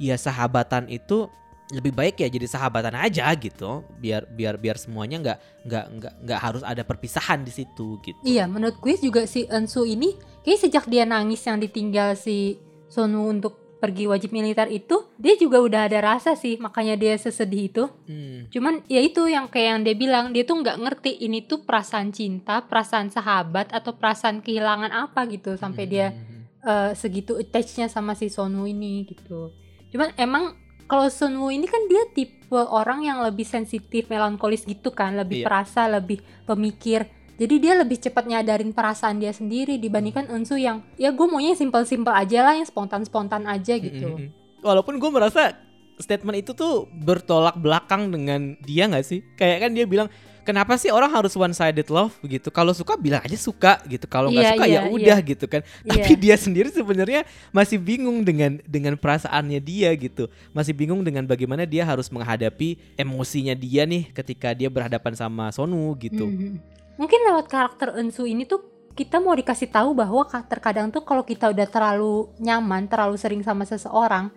[0.00, 1.28] ya sahabatan itu
[1.70, 3.86] lebih baik ya jadi sahabatan aja gitu.
[4.02, 8.18] Biar biar biar semuanya nggak nggak nggak nggak harus ada perpisahan di situ gitu.
[8.26, 12.58] Iya, menurut gue juga si Ensu ini kayak sejak dia nangis yang ditinggal si
[12.90, 17.72] Sonu untuk pergi wajib militer itu, dia juga udah ada rasa sih, makanya dia sesedih
[17.72, 17.84] itu.
[18.04, 18.44] Hmm.
[18.52, 22.12] Cuman ya itu yang kayak yang dia bilang, dia tuh nggak ngerti ini tuh perasaan
[22.12, 26.44] cinta, perasaan sahabat atau perasaan kehilangan apa gitu sampai dia Hmm.
[26.60, 29.48] eh, segitu attachnya sama si Sonu ini gitu.
[29.88, 35.14] Cuman emang kalau Sunwoo ini kan dia tipe orang yang lebih sensitif, melankolis gitu kan,
[35.14, 35.46] lebih Iya.
[35.46, 37.06] perasa, lebih pemikir.
[37.40, 42.12] Jadi dia lebih cepat nyadarin perasaan dia sendiri dibandingkan Unsu yang ya gue maunya simpel-simpel
[42.12, 44.12] aja lah, yang spontan-spontan aja gitu.
[44.12, 44.60] Mm, mm, mm.
[44.60, 45.56] Walaupun gue merasa
[45.96, 49.24] statement itu tuh bertolak belakang dengan dia nggak sih?
[49.40, 50.12] Kayak kan dia bilang
[50.44, 52.52] kenapa sih orang harus one sided love gitu?
[52.52, 54.04] Kalau suka bilang aja suka gitu.
[54.04, 55.30] Kalau nggak Iya, suka iya, ya udah iya.
[55.32, 55.60] gitu kan.
[55.80, 55.92] Iya.
[55.96, 57.24] Tapi dia sendiri sebenarnya
[57.56, 60.28] masih bingung dengan dengan perasaannya dia gitu.
[60.52, 65.96] Masih bingung dengan bagaimana dia harus menghadapi emosinya dia nih ketika dia berhadapan sama Sonu
[65.96, 66.28] gitu.
[66.28, 66.79] Mhm.
[67.00, 68.60] Mungkin lewat karakter Unsu ini tuh
[68.92, 73.40] kita mau dikasih tahu bahwa ka- terkadang tuh kalau kita udah terlalu nyaman, terlalu sering
[73.40, 74.28] sama seseorang,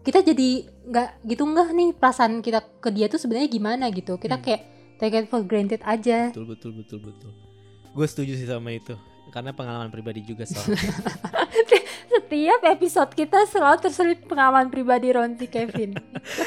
[0.00, 4.16] kita jadi nggak gitu nggak nih perasaan kita ke dia tuh sebenarnya gimana gitu.
[4.16, 4.44] Kita Hmm.
[4.48, 4.62] kayak
[4.96, 6.32] take it for granted aja.
[6.32, 7.30] Betul betul betul betul.
[7.92, 8.96] Gue setuju sih sama itu.
[9.28, 10.78] Karena pengalaman pribadi juga soalnya.
[12.16, 15.98] Setiap episode kita selalu terselip pengalaman pribadi Ronsi Kevin.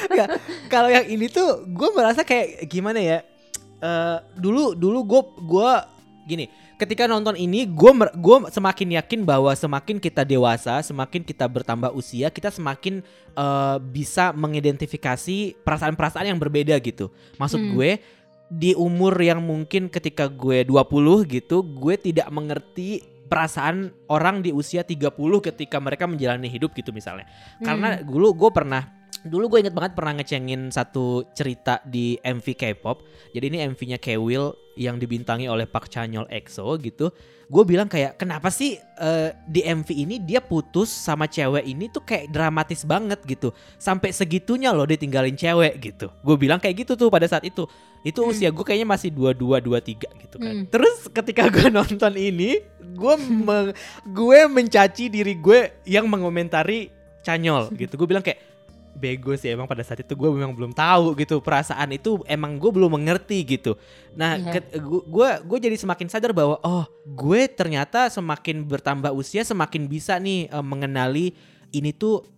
[0.72, 3.20] Kalau yang ini tuh gue merasa kayak gimana ya
[3.80, 5.88] Eh, dulu dulu gue gua
[6.28, 11.88] gini ketika nonton ini gue gue semakin yakin bahwa semakin kita dewasa semakin kita bertambah
[11.96, 13.00] usia kita semakin
[13.32, 17.08] eh, bisa mengidentifikasi perasaan-perasaan yang berbeda gitu
[17.40, 17.72] maksud Hmm.
[17.72, 17.90] gue
[18.52, 23.00] di umur yang mungkin ketika gue 20 gitu gue tidak mengerti
[23.32, 25.08] perasaan orang di usia 30
[25.40, 27.24] ketika mereka menjalani hidup gitu misalnya
[27.64, 28.04] karena Hmm.
[28.04, 33.04] dulu gue pernah dulu gue inget banget pernah ngecengin satu cerita di MV K-pop.
[33.36, 37.12] Jadi ini MV-nya K-Will yang dibintangi oleh Park Chanyeol EXO gitu.
[37.50, 42.00] Gue bilang kayak kenapa sih eh, di MV ini dia putus sama cewek ini tuh
[42.06, 43.52] kayak dramatis banget gitu.
[43.76, 46.08] Sampai segitunya loh ditinggalin cewek gitu.
[46.24, 47.66] Gue bilang kayak gitu tuh pada saat itu.
[48.06, 50.54] Itu usia gue kayaknya masih 22 23 gitu kan.
[50.54, 50.64] Hmm.
[50.70, 52.62] Terus ketika gue nonton ini,
[52.96, 53.74] gue me-
[54.08, 56.88] gue mencaci diri gue yang mengomentari
[57.20, 58.00] Canyol gitu.
[58.00, 58.49] Gue bilang kayak
[59.00, 62.68] bego sih emang pada saat itu gue memang belum tahu gitu perasaan itu emang gue
[62.68, 63.80] belum mengerti gitu.
[64.12, 64.60] Nah, Iya.
[64.84, 70.46] gue gue jadi semakin sadar bahwa oh gue ternyata semakin bertambah usia semakin bisa nih
[70.46, 71.32] eh, mengenali
[71.72, 72.28] ini tuh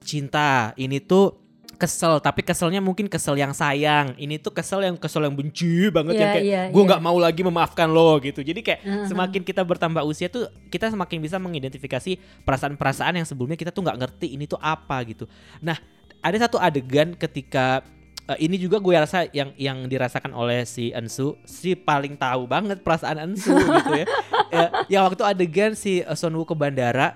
[0.00, 1.36] cinta, ini tuh
[1.78, 6.18] kesel tapi keselnya mungkin kesel yang sayang ini tuh kesel yang kesel yang benci banget
[6.18, 6.88] Iya, yang kayak iya, gue iya.
[6.90, 9.06] nggak mau lagi memaafkan lo gitu jadi kayak Mhm.
[9.06, 13.94] semakin kita bertambah usia tuh kita semakin bisa mengidentifikasi perasaan-perasaan yang sebelumnya kita tuh nggak
[13.94, 15.30] ngerti ini tuh apa gitu
[15.62, 15.78] nah
[16.20, 17.82] ada satu adegan ketika
[18.26, 22.82] eh, ini juga gue rasa yang yang dirasakan oleh si Ensu si paling tahu banget
[22.82, 24.06] perasaan Ensu gitu ya
[24.48, 27.14] ya yang waktu adegan si eh, Sonwoo ke bandara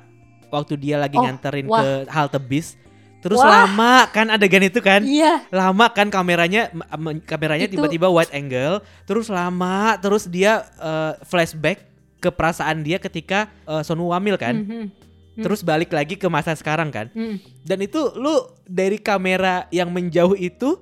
[0.48, 1.80] waktu dia lagi Oh, nganterin wah.
[1.80, 2.76] ke halte bis
[3.22, 3.64] terus Wah.
[3.64, 5.46] lama kan adegan itu kan Iya.
[5.48, 6.74] lama kan kameranya
[7.22, 11.86] kameranya tiba-tiba wide angle terus lama terus dia eh, flashback
[12.18, 14.70] ke perasaan dia ketika uh, Sonu wamil kan Mhm.
[14.70, 14.86] Hmm.
[15.34, 17.36] Terus balik lagi ke masa sekarang kan Mhm.
[17.62, 20.76] dan itu lu dari kamera yang menjauh itu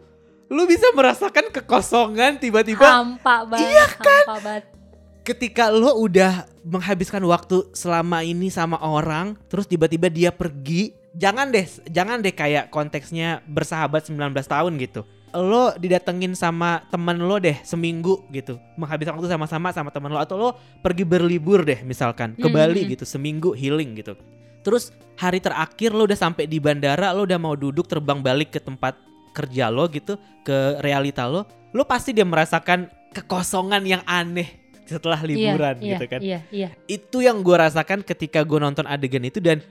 [0.46, 3.70] lu bisa merasakan kekosongan tiba-tiba hampa banget.
[3.70, 4.24] Iya kan?
[4.26, 4.64] Hampa banget.
[5.20, 6.32] ketika lo udah
[6.62, 12.66] menghabiskan waktu selama ini sama orang terus tiba-tiba dia pergi jangan deh jangan deh kayak
[12.68, 19.30] konteksnya bersahabat 19 tahun gitu lo didatengin sama temen lo deh seminggu gitu menghabiskan waktu
[19.30, 20.48] sama-sama sama temen lo atau lo
[20.80, 22.90] pergi berlibur deh misalkan ke Hmm, Bali hmm.
[22.90, 24.16] gitu seminggu healing gitu
[24.60, 28.60] terus hari terakhir lo udah sampai di bandara lo udah mau duduk terbang balik ke
[28.60, 28.96] tempat
[29.36, 35.78] kerja lo gitu ke realita lo lo pasti dia merasakan kekosongan yang aneh setelah liburan
[35.78, 36.20] iya, gitu kan.
[36.20, 36.68] Iya, iya.
[36.90, 39.62] itu yang gue rasakan ketika gue nonton adegan itu dan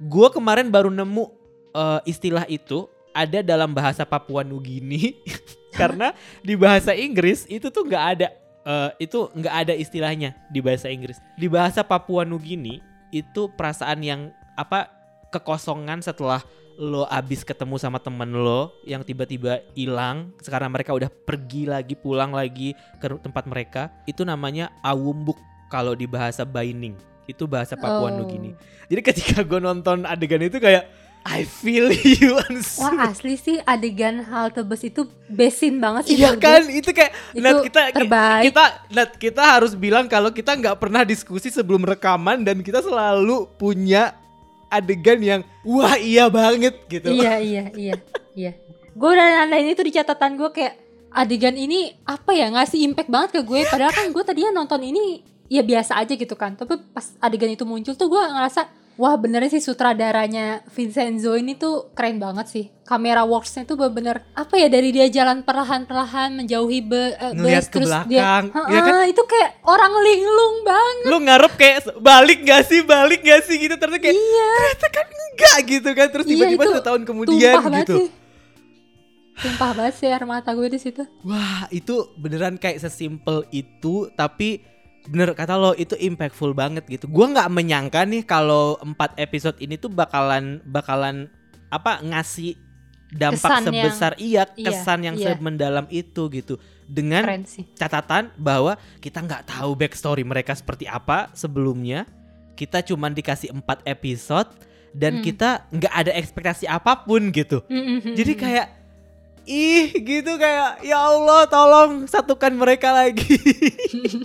[0.00, 1.28] gue kemarin baru nemu
[1.76, 5.20] eh, istilah itu ada dalam bahasa Papua Nugini.
[5.80, 8.28] Karena di bahasa Inggris itu tuh nggak ada
[8.64, 11.20] eh, itu nggak ada istilahnya di bahasa Inggris.
[11.36, 12.80] Di bahasa Papua Nugini
[13.12, 14.20] itu perasaan yang
[14.56, 14.88] apa
[15.30, 16.40] kekosongan setelah
[16.80, 22.32] lo abis ketemu sama temen lo yang tiba-tiba hilang sekarang mereka udah pergi lagi pulang
[22.32, 25.36] lagi ke tempat mereka itu namanya awumbuk
[25.68, 26.96] kalau di bahasa Baining
[27.28, 28.24] itu bahasa Papua Oh.
[28.24, 28.56] Nugini
[28.88, 30.88] jadi ketika gue nonton adegan itu kayak
[31.22, 32.82] I feel you Ansu.
[32.82, 36.16] Wah asli sih adegan halte bus itu besin banget sih.
[36.18, 36.50] Iya menurut gue.
[36.50, 38.42] kan itu kayak Itu Nat kita terbaik.
[38.50, 43.46] kita Nat kita harus bilang kalau kita nggak pernah diskusi sebelum rekaman dan kita selalu
[43.54, 44.18] punya
[44.66, 47.14] adegan yang wah iya banget gitu.
[47.14, 47.94] Iya iya iya
[48.34, 48.52] iya.
[48.92, 50.76] gue udah nandain itu di catatan gue kayak
[51.12, 55.24] adegan ini apa ya ngasih impact banget ke gue padahal kan gue tadinya nonton ini
[55.52, 58.68] ya biasa aja gitu kan tapi pas adegan itu muncul tuh gue ngerasa
[59.02, 62.64] wah benernya sih sutradaranya Vincenzo ini tuh keren banget sih.
[62.86, 67.90] Kamera worksnya tuh bener-bener apa ya dari dia jalan perlahan-perlahan menjauhi be, uh, ke terus
[67.90, 69.02] belakang, dia ya kan?
[69.10, 71.10] Itu kayak orang linglung banget.
[71.10, 74.50] Lu ngarep kayak balik gak sih, balik gak sih gitu ternyata kayak iya.
[74.54, 77.96] Ternyata kan enggak gitu kan terus Iya, tiba-tiba itu satu tahun kemudian gitu.
[77.98, 78.08] sih.
[79.42, 81.02] Tumpah banget sih air mata gue di situ.
[81.26, 84.62] Wah, itu beneran kayak sesimpel itu tapi
[85.06, 87.06] bener kata lo itu impactful banget gitu.
[87.06, 91.26] Gua nggak menyangka nih kalau empat episode ini tuh bakalan bakalan
[91.68, 92.54] apa ngasih
[93.12, 95.36] dampak Kesan yang- sebesar iya iya, kesan yang iya.
[95.36, 96.56] semendalam itu gitu.
[96.86, 97.24] Dengan
[97.74, 102.04] catatan bahwa kita nggak tahu backstory mereka seperti apa sebelumnya.
[102.52, 104.48] Kita cuman dikasih empat episode
[104.92, 105.24] dan Hmm.
[105.24, 107.64] kita nggak ada ekspektasi apa pun gitu.
[108.12, 108.81] Jadi kayak
[109.46, 113.38] ih gitu kayak ya Allah tolong satukan mereka lagi.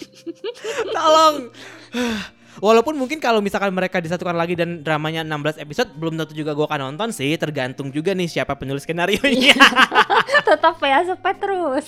[0.97, 1.49] tolong.
[2.57, 6.65] Walaupun mungkin kalau misalkan mereka disatukan lagi dan dramanya 16 episode belum tentu juga gue
[6.65, 9.53] akan nonton sih tergantung juga nih siapa penulis skenario nya.
[10.49, 11.85] tetap ya sepet terus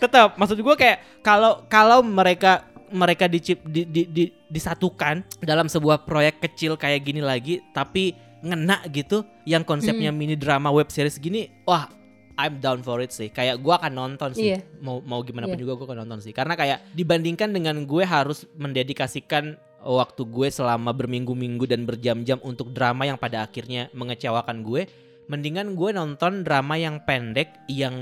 [0.00, 6.08] Tetap maksud gue kayak kalau kalau mereka mereka dicip di, di, di- disatukan dalam sebuah
[6.08, 11.50] proyek kecil kayak gini lagi tapi ngena gitu yang konsepnya mini drama web series gini
[11.66, 11.90] wah
[12.36, 14.60] I'm down for it sih kayak gue akan nonton sih Iya.
[14.78, 15.62] mau mau gimana pun Iya.
[15.64, 20.90] juga gue akan nonton sih karena kayak dibandingkan dengan gue harus mendedikasikan waktu gue selama
[20.90, 24.84] berminggu-minggu dan berjam-jam untuk drama yang pada akhirnya mengecewakan gue
[25.26, 27.94] mendingan gue nonton drama yang pendek yang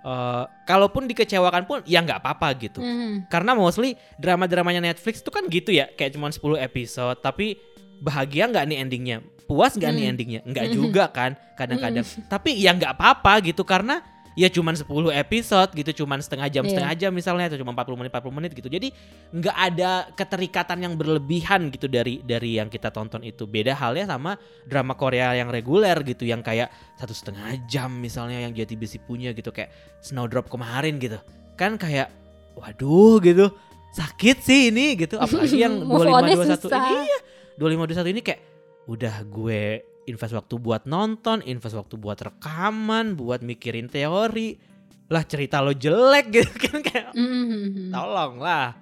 [0.00, 3.28] eh, kalaupun dikecewakan pun ya nggak apa-apa gitu Mm.
[3.28, 7.60] karena mostly drama-dramanya Netflix itu kan gitu ya kayak cuma 10 episode tapi
[7.98, 9.18] bahagia nggak nih endingnya
[9.50, 10.12] puas nggak nih Hmm.
[10.14, 10.74] endingnya nggak Hmm.
[10.78, 13.98] juga kan kadang-kadang tapi ya nggak apa-apa gitu karena
[14.38, 16.70] ya cuman 10 episode gitu cuman setengah jam Iya.
[16.70, 18.88] setengah jam misalnya atau cuma 40 menit 40 menit gitu jadi
[19.34, 24.38] nggak ada keterikatan yang berlebihan gitu dari dari yang kita tonton itu beda halnya sama
[24.64, 29.50] drama Korea yang reguler gitu yang kayak satu setengah jam misalnya yang Besi punya gitu
[29.50, 31.18] kayak Snowdrop kemarin gitu
[31.58, 32.14] kan kayak
[32.54, 33.50] waduh gitu
[33.90, 36.82] sakit sih ini gitu apalagi yang Move on-nya 2521 susah.
[36.86, 37.18] ini iya
[37.58, 38.40] 2521 ini kayak
[38.90, 39.62] udah gue
[40.04, 44.58] invest waktu buat nonton, invest waktu buat rekaman, buat mikirin teori.
[45.06, 47.90] Lah cerita lo jelek gitu kan kayak Mm.
[47.90, 48.74] tolong lah.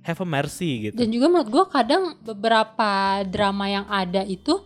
[0.00, 0.96] Have a mercy gitu.
[0.96, 2.90] Dan juga menurut gue kadang beberapa
[3.26, 4.60] drama yang ada itu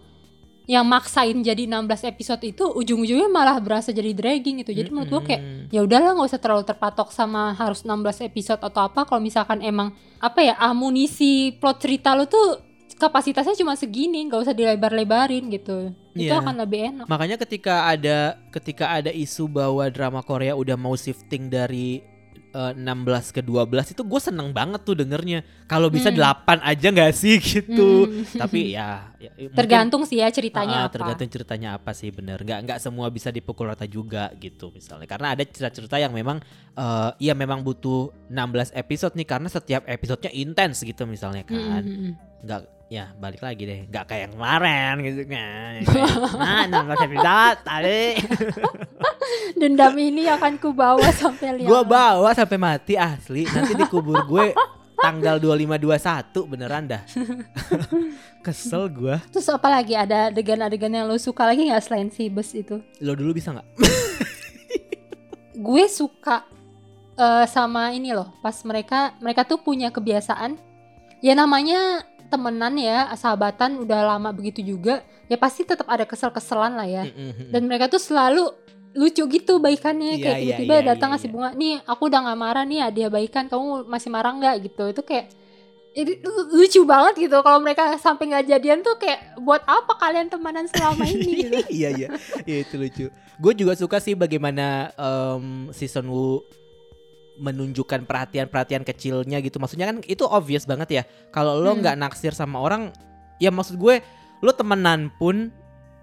[0.68, 4.70] yang maksain jadi 16 episode itu ujung-ujungnya malah berasa jadi dragging gitu.
[4.70, 5.42] Jadi menurut gue kayak
[5.74, 9.90] ya udahlah nggak usah terlalu terpatok sama harus 16 episode atau apa kalau misalkan emang
[10.22, 12.69] apa ya amunisi plot cerita lo tuh
[13.00, 15.90] kapasitasnya cuma segini nggak usah dilebar-lebarin gitu.
[16.12, 16.38] Itu Iya.
[16.38, 17.06] akan lebih enak.
[17.06, 18.18] Makanya ketika ada
[18.50, 22.04] ketika ada isu bahwa drama Korea udah mau shifting dari
[22.50, 25.46] eh, 16 ke 12 itu gue seneng banget tuh dengernya.
[25.64, 26.18] Kalau bisa Hmm.
[26.18, 28.10] 8 aja gak sih gitu.
[28.10, 28.26] Hmm.
[28.26, 30.94] Tapi ya, ya mungkin- tergantung sih ya ceritanya Ah, apa.
[30.98, 35.30] tergantung ceritanya apa sih bener nggak nggak semua bisa dipukul rata juga gitu misalnya karena
[35.30, 36.42] ada cerita-cerita yang memang
[36.74, 42.02] eh ya memang butuh 16 episode nih karena setiap episodenya intens gitu misalnya kan mm,
[42.02, 42.12] mm.
[42.90, 43.81] Nggak ya balik lagi deh.
[43.87, 45.72] Nggak kayak yang kemarin gitu kan.
[45.87, 48.03] Kayak, nah 16 episode tadi
[49.55, 51.70] Dendam ini akan kubawa sampai liang.
[51.70, 53.46] gue bawa sampai mati asli.
[53.46, 54.50] Nanti dikubur gue
[54.98, 57.03] tanggal 2521 beneran dah.
[58.44, 59.94] Kesel gue Terus apa lagi?
[59.94, 62.83] Ada adegan-adegan yang lo suka lagi nggak selain si bus itu?
[62.98, 63.68] lo dulu bisa nggak?
[65.61, 66.42] Gue suka
[67.20, 70.57] eh, sama ini loh, pas mereka mereka tuh punya kebiasaan.
[71.20, 76.87] Ya namanya temenan ya, sahabatan udah lama begitu juga, ya pasti tetap ada kesel-keselan lah
[76.87, 77.05] ya.
[77.51, 78.55] Dan mereka tuh selalu
[78.90, 81.35] lucu gitu baikannya Iya, kayak iya, tiba-tiba iya, datang iya, ngasih iya.
[81.35, 84.55] bunga nih aku udah nggak marah nih dia baikan kamu masih marah nggak?
[84.66, 84.85] gitu.
[84.90, 85.27] Itu kayak
[85.90, 86.12] ini
[86.55, 87.37] lucu banget gitu.
[87.43, 91.31] Kalau mereka sampai nggak jadian tuh kayak buat apa kalian temanan selama ini?
[91.47, 91.59] gitu.
[91.71, 92.09] Iya iya.
[92.47, 93.07] Iya itu lucu.
[93.40, 96.43] Gue juga suka sih bagaimana em, season Wu
[97.40, 99.57] menunjukkan perhatian-perhatian kecilnya gitu.
[99.57, 101.03] Maksudnya kan itu obvious banget ya.
[101.33, 101.81] Kalau lo Hmm.
[101.81, 102.92] nggak naksir sama orang
[103.40, 104.05] ya maksud gue
[104.40, 105.48] lo temenan pun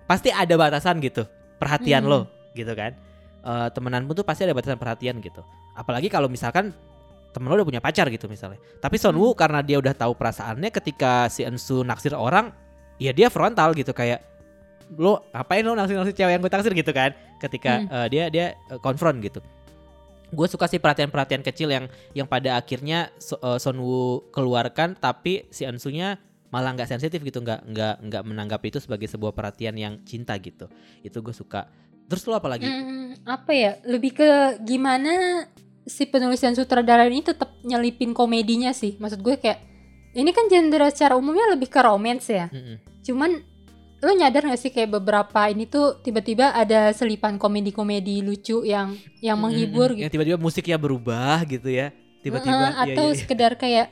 [0.04, 2.12] pasti ada batasan gitu perhatian Hmm.
[2.12, 2.20] lo
[2.52, 2.98] gitu kan.
[3.46, 5.46] Eh, temenan pun tuh pasti ada batasan perhatian gitu.
[5.72, 6.74] Apalagi kalau misalkan
[7.32, 8.58] temen lo udah punya pacar gitu misalnya.
[8.82, 12.50] Tapi Son Woo karena dia udah tahu perasaannya ketika si Ensu naksir orang
[12.98, 13.94] ya dia frontal gitu.
[13.94, 14.26] Kayak
[14.98, 16.74] lo ngapain lo naksir naksir cewek yang gue taksir?
[16.74, 17.14] gitu kan.
[17.38, 17.94] Ketika Hmm.
[17.94, 18.46] eh, dia dia
[18.82, 19.38] konfront gitu
[20.28, 25.48] gue suka sih perhatian-perhatian kecil yang yang pada akhirnya So- eh, Son Woo keluarkan tapi
[25.50, 30.00] si Ensunya malah nggak sensitif gitu nggak nggak nggak menanggap itu sebagai sebuah perhatian yang
[30.04, 31.68] cinta gitu itu gue suka
[32.08, 33.72] terus lo apa lagi Hmm, Hmm, apa ya?
[33.84, 34.30] Lebih ke
[34.62, 35.44] gimana
[35.84, 38.96] si penulis dan sutradara ini tetap nyelipin komedinya sih.
[38.96, 39.60] Maksud gue kayak
[40.12, 42.48] ini kan genre secara umumnya lebih ke romance ya.
[42.48, 42.80] Mm-mm.
[43.02, 43.44] Cuman
[43.98, 48.94] lo nyadar gak sih kayak beberapa ini tuh tiba-tiba ada selipan komedi-komedi lucu yang
[49.26, 49.98] yang menghibur Mm-mm.
[49.98, 50.04] gitu.
[50.06, 51.90] Yang tiba-tiba musiknya berubah gitu ya.
[52.22, 52.54] Tiba-tiba.
[52.54, 53.18] Iya, atau iya, iya.
[53.18, 53.88] sekedar kayak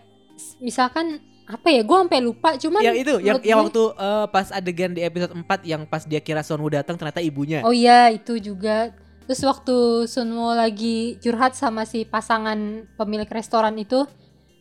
[0.62, 1.18] misalkan
[1.50, 1.82] apa ya?
[1.82, 2.50] Gue sampai lupa.
[2.54, 6.06] Cuman yang itu yang yang gue- waktu eh, pas adegan di episode 4 yang pas
[6.06, 7.66] dia kira Sonwoo datang ternyata ibunya.
[7.66, 8.94] Oh iya itu juga.
[9.26, 14.06] Terus waktu Sunwo lagi curhat sama si pasangan pemilik restoran itu,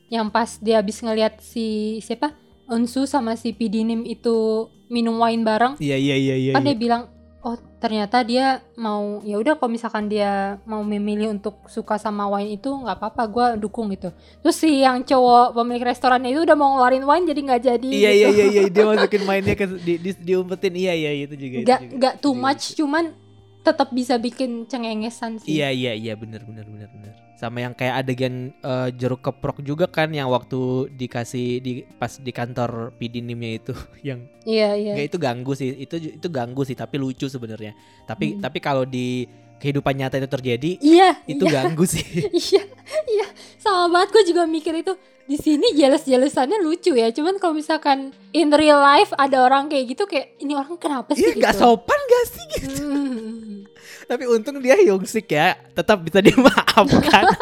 [0.09, 2.33] yang pas dia habis ngeliat si siapa
[2.65, 6.53] Unsu sama si Pidinim itu minum wine bareng, Iya iya iya iya.
[6.53, 6.73] kan iya.
[6.73, 7.03] dia bilang,
[7.45, 12.57] oh ternyata dia mau ya udah kalau misalkan dia mau memilih untuk suka sama wine
[12.57, 14.09] itu nggak apa-apa, gue dukung gitu.
[14.41, 17.89] Terus si yang cowok pemilik restoran itu udah mau ngeluarin wine jadi nggak jadi.
[17.93, 18.39] Iya iya gitu.
[18.41, 20.73] iya iya dia masukin mainnya ke di, di diumpetin.
[20.73, 21.77] Iya iya itu juga itu juga.
[22.01, 22.45] nggak too Itu juga.
[22.49, 23.05] much, cuman
[23.65, 25.57] tetap bisa bikin cengengesan sih.
[25.57, 27.15] Iya iya iya benar benar benar benar.
[27.35, 32.31] Sama yang kayak adegan eh, jeruk keprok juga kan yang waktu dikasih di pas di
[32.31, 33.73] kantor pidinimnya itu
[34.09, 34.93] yang Iya iya.
[34.95, 37.73] nggak itu ganggu sih itu itu ganggu sih tapi lucu sebenarnya.
[38.05, 38.41] Tapi Hmm.
[38.45, 42.05] tapi kalau di kehidupan nyata itu terjadi Iya, itu iya, ganggu sih.
[42.53, 42.63] iya,
[43.09, 43.27] iya,
[43.65, 44.09] sama banget.
[44.13, 44.93] Gue juga mikir itu
[45.25, 47.09] di sini jelas-jelasannya lucu ya.
[47.09, 51.25] Cuman kalau misalkan in real life ada orang kayak gitu, kayak ini orang kenapa sih?
[51.25, 51.65] Iya nggak gitu?
[51.65, 52.85] sopan gak sih gitu.
[52.85, 53.65] Hmm.
[54.05, 57.25] Tapi untung dia Yongsik ya tetap bisa dimaafkan.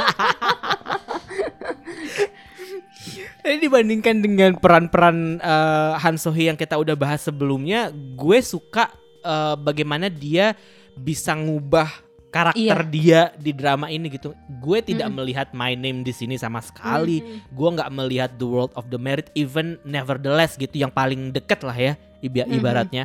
[3.42, 8.86] Jadi dibandingkan dengan peran-peran eh, Han Sohee yang kita udah bahas sebelumnya, gue suka
[9.26, 10.54] eh, bagaimana dia
[10.94, 12.88] bisa ngubah karakter Iya.
[12.88, 14.32] dia di drama ini gitu.
[14.50, 15.20] Gue tidak Mm-mm.
[15.20, 17.20] melihat My Name di sini sama sekali.
[17.20, 17.44] Hmm.
[17.50, 21.76] Gue nggak melihat The World of the Merit, even Nevertheless gitu yang paling deket lah
[21.76, 23.04] ya iba- ibaratnya.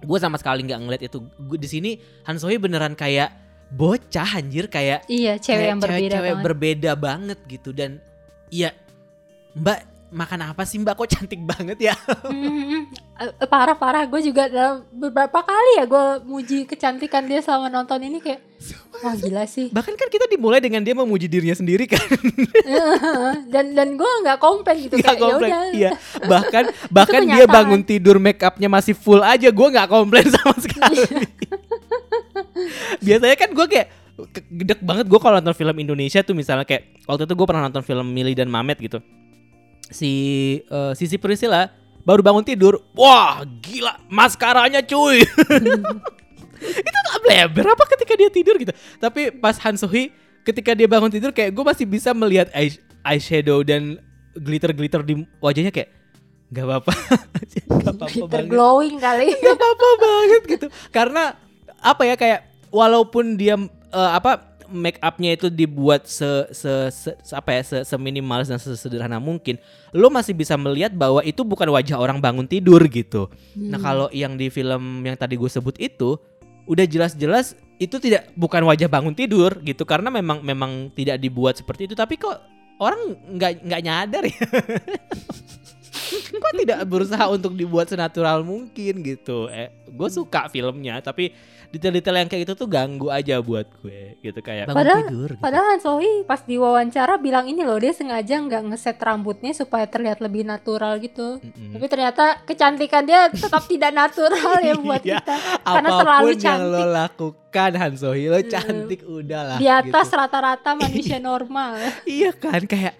[0.00, 1.18] Gue sama sekali nggak ngeliat itu.
[1.40, 1.90] Gue di sini
[2.24, 3.30] Han Sohee beneran kayak
[3.70, 6.44] bocah anjir kayak Iya, cewek kayak yang berbeda cewek banget.
[6.44, 7.90] berbeda banget gitu dan
[8.48, 8.70] iya
[9.54, 11.94] Mbak makan apa sih Mbak kok cantik banget ya?
[12.22, 12.86] Hmm,
[13.18, 14.06] eh, parah parah.
[14.06, 18.40] Gue juga dalam beberapa kali ya gue muji kecantikan dia selama nonton ini kayak,
[19.02, 19.74] wah gila sih.
[19.74, 22.00] Bahkan kan kita dimulai dengan dia memuji dirinya sendiri kan.
[23.52, 25.52] dan dan gue nggak komplain gitu Nggak kayak ya komplain.
[25.74, 25.90] Iya.
[26.32, 31.02] Bahkan bahkan dia bangun tidur make upnya masih full aja gue nggak komplain sama sekali.
[33.02, 33.88] Biasanya kan gue kayak
[34.46, 37.82] gedek banget gue kalau nonton film Indonesia tuh misalnya kayak waktu itu gue pernah nonton
[37.82, 39.02] film Mili dan Mamet gitu.
[39.94, 40.12] Si
[40.60, 41.70] eh, Sisi Priscilla
[42.02, 45.22] baru bangun tidur, wah gila maskaranya cuy.
[46.84, 48.74] itu gak bleber apa ketika dia tidur gitu.
[48.98, 50.10] Tapi pas Han Sohee
[50.42, 53.96] ketika dia bangun tidur kayak gue masih bisa melihat eye- eyeshadow dan
[54.34, 55.94] glitter-glitter di wajahnya kayak
[56.54, 56.92] nggak apa-apa,
[58.06, 59.26] Glitter banget glowing kali.
[59.32, 61.34] nggak apa-apa banget gitu karena
[61.82, 62.40] apa ya kayak
[62.70, 63.58] walaupun dia
[63.90, 68.58] eh, apa make upnya itu dibuat se, se, se- se- apa ya se, seminimalis dan
[68.58, 69.56] sesederhana mungkin
[69.94, 73.30] lo masih bisa melihat bahwa itu bukan wajah orang bangun tidur gitu.
[73.54, 73.84] Nah Hmm.
[73.86, 76.18] kalau yang di film yang tadi gue sebut itu
[76.66, 81.86] udah jelas-jelas itu tidak bukan wajah bangun tidur gitu karena memang memang tidak dibuat seperti
[81.86, 81.94] itu.
[81.94, 82.34] Tapi kok
[82.82, 84.34] orang nggak nggak nyadar ya?
[86.34, 89.46] Kok tidak berusaha untuk dibuat senatural mungkin gitu?
[89.48, 91.30] Eh gue suka filmnya tapi
[91.74, 95.42] detail-detail yang kayak gitu tuh ganggu aja buat gue gitu kayak bangun Padahal- tidur gitu.
[95.42, 100.18] Padahal Han Sohee pas diwawancara bilang ini loh dia sengaja nggak ngeset rambutnya supaya terlihat
[100.18, 101.36] lebih natural gitu.
[101.36, 101.74] Mm-mm.
[101.74, 105.18] Tapi ternyata kecantikan dia tetap tidak natural ya buat Iya.
[105.18, 105.34] kita.
[105.64, 106.72] karena terlalu apa pun yang cantik.
[106.72, 108.48] lo lakukan Han Sohee lo Hmm.
[108.48, 110.16] cantik udahlah Di atas gitu.
[110.16, 111.72] rata-rata manusia normal.
[112.04, 112.94] iya kan kayak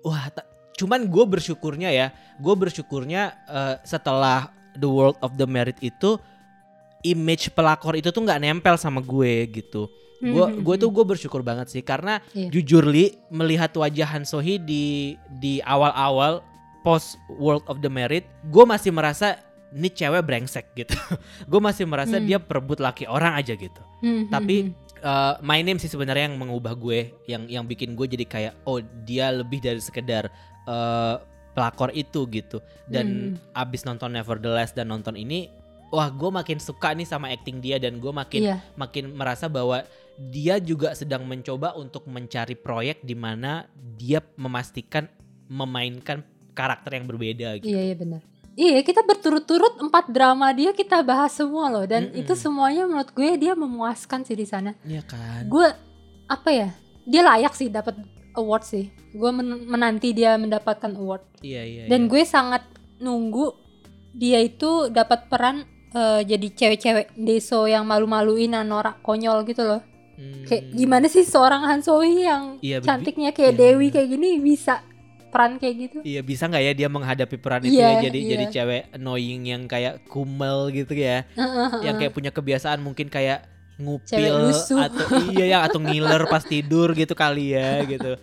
[0.00, 2.06] wah ta- cuman gue bersyukurnya ya
[2.36, 6.18] gue bersyukurnya eh, setelah The World of the Merit itu
[7.04, 9.86] image pelakor itu tuh nggak nempel sama gue gitu
[10.16, 12.48] gue Hmm, gue tuh gue bersyukur banget sih karena Iya.
[12.50, 16.40] jujur li melihat wajah Han Sohee di di awal-awal
[16.80, 19.36] post World of the Merit gue masih merasa
[19.70, 20.96] ini cewek brengsek gitu
[21.50, 22.24] gue masih merasa Hmm.
[22.24, 26.36] dia perebut laki orang aja gitu Hmm, tapi hmm, uh, my name sih sebenarnya yang
[26.36, 30.32] mengubah gue yang yang bikin gue jadi kayak oh dia lebih dari sekedar
[30.64, 31.20] uh,
[31.52, 33.52] pelakor itu gitu dan Hmm.
[33.52, 35.52] abis nonton Nevertheless dan nonton ini
[35.94, 38.56] wah gue makin suka nih sama acting dia dan gue makin Iya.
[38.74, 39.86] makin merasa bahwa
[40.16, 45.06] dia juga sedang mencoba untuk mencari proyek di mana dia memastikan
[45.46, 47.70] memainkan karakter yang berbeda gitu.
[47.70, 48.20] Iya iya benar.
[48.54, 52.22] Iya kita berturut-turut empat drama dia kita bahas semua loh dan Mm-mm.
[52.22, 54.74] itu semuanya menurut gue dia memuaskan sih di sana.
[54.82, 55.46] Iya kan?
[55.46, 55.66] Gue
[56.26, 56.70] apa ya?
[57.04, 57.98] Dia layak sih dapat
[58.32, 58.94] award sih.
[59.10, 61.82] Gue men- menanti dia mendapatkan award Iya iya.
[61.86, 62.10] dan iya.
[62.10, 62.62] gue sangat
[62.98, 63.50] nunggu
[64.14, 69.82] dia itu dapat peran eh, jadi cewek-cewek deso yang malu-maluin dan norak konyol gitu loh.
[70.14, 70.46] Hmm.
[70.46, 73.58] Kayak gimana sih seorang Han Sohee yang Iya, cantiknya kayak iya.
[73.58, 74.82] Dewi kayak gini bisa
[75.34, 75.98] peran kayak gitu?
[76.06, 78.30] Iya bisa nggak ya dia menghadapi peran itu Iya, ya jadi iya.
[78.30, 81.26] jadi cewek annoying yang kayak kumel gitu ya,
[81.86, 87.18] yang kayak punya kebiasaan mungkin kayak ngupil atau iya ya atau ngiler pas tidur gitu
[87.18, 88.14] kali ya gitu.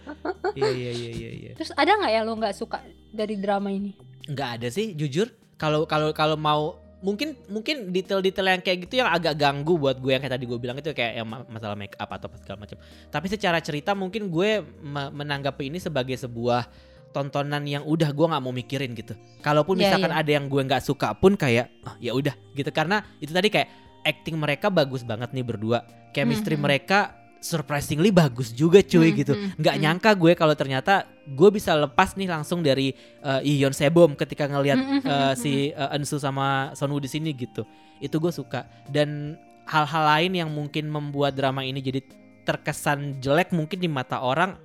[0.56, 1.30] Iya iya iya iya.
[1.36, 1.52] iya.
[1.60, 2.80] Terus ada nggak ya lo nggak suka
[3.12, 3.92] dari drama ini?
[4.32, 5.28] nggak ada sih jujur
[5.60, 10.14] kalau kalau kalau mau mungkin mungkin detail-detail yang kayak gitu yang agak ganggu buat gue
[10.14, 12.78] yang kayak tadi gue bilang itu kayak yang ma- masalah make up atau segala macam
[13.10, 14.50] tapi secara cerita mungkin gue
[14.80, 16.70] me- menanggapi ini sebagai sebuah
[17.10, 20.20] tontonan yang udah gue nggak mau mikirin gitu kalaupun Iya, misalkan iya.
[20.22, 23.68] ada yang gue nggak suka pun kayak ah, ya udah gitu karena itu tadi kayak
[24.02, 26.64] acting mereka bagus banget nih berdua chemistry Mhm.
[26.64, 29.34] mereka surprisingly bagus juga cuy Hmm, gitu.
[29.34, 29.84] hmm, nggak hmm.
[29.84, 32.94] nyangka gue kalau ternyata gue bisa lepas nih langsung dari
[33.26, 37.34] uh, Iyon Sebom ketika ngelihat Mm, mm, uh, si uh, Ensu sama Sonwoo di sini
[37.34, 37.66] gitu.
[37.98, 38.70] Itu gue suka.
[38.86, 39.36] Dan
[39.66, 42.06] hal-hal lain yang mungkin membuat drama ini jadi
[42.46, 44.58] terkesan jelek mungkin di mata orang,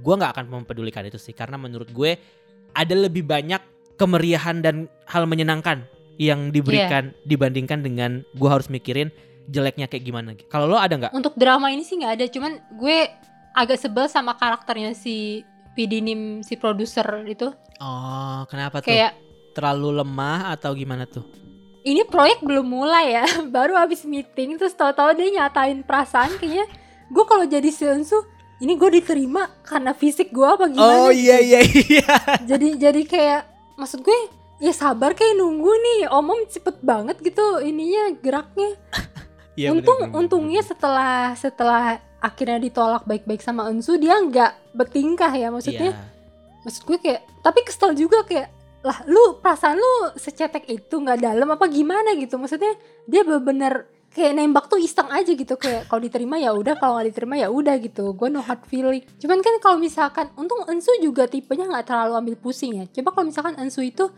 [0.00, 1.36] gue nggak akan mempedulikan itu sih.
[1.36, 2.16] Karena menurut gue
[2.72, 3.60] ada lebih banyak
[4.00, 5.84] kemeriahan dan hal menyenangkan
[6.20, 9.08] yang diberikan dibandingkan dengan gue harus mikirin
[9.48, 10.34] jeleknya kayak gimana.
[10.50, 11.12] Kalau lo ada nggak?
[11.14, 13.08] Untuk drama ini sih nggak ada, cuman gue
[13.52, 17.48] agak sebel sama karakternya si Pidinim si produser itu.
[17.80, 18.92] Oh, kenapa tuh?
[18.92, 19.16] Kayak
[19.52, 21.42] Terlalu lemah atau gimana tuh?
[21.82, 26.66] ini proyek belum mulai ya, baru habis meeting terus tahu-tahu dia nyatain perasaan kayaknya
[27.12, 28.22] gue kalau jadi Seunsu
[28.62, 31.10] ini gue diterima karena fisik gue apa gimana?
[31.10, 32.14] Oh iya iya iya.
[32.54, 33.42] Jadi jadi kayak
[33.74, 34.14] maksud gue
[34.62, 38.78] ya sabar kayak nunggu nih, omong cepet banget gitu ininya geraknya.
[39.52, 45.32] Iya, Untung bener, bener, untungnya setelah setelah akhirnya ditolak baik-baik sama Unsu dia nggak bertingkah
[45.34, 45.92] ya maksudnya.
[45.92, 46.64] Iya.
[46.64, 48.48] Maksud gue kayak tapi kesel juga kayak
[48.82, 52.74] lah lu perasaan lu secetek itu nggak dalam apa gimana gitu maksudnya
[53.06, 57.14] dia bener-bener kayak nembak tuh iseng aja gitu kayak kalau diterima ya udah kalau nggak
[57.14, 61.30] diterima ya udah gitu gue no hard feeling cuman kan kalau misalkan untung Ensu juga
[61.30, 64.10] tipenya nggak terlalu ambil pusing ya coba kalau misalkan Ensu itu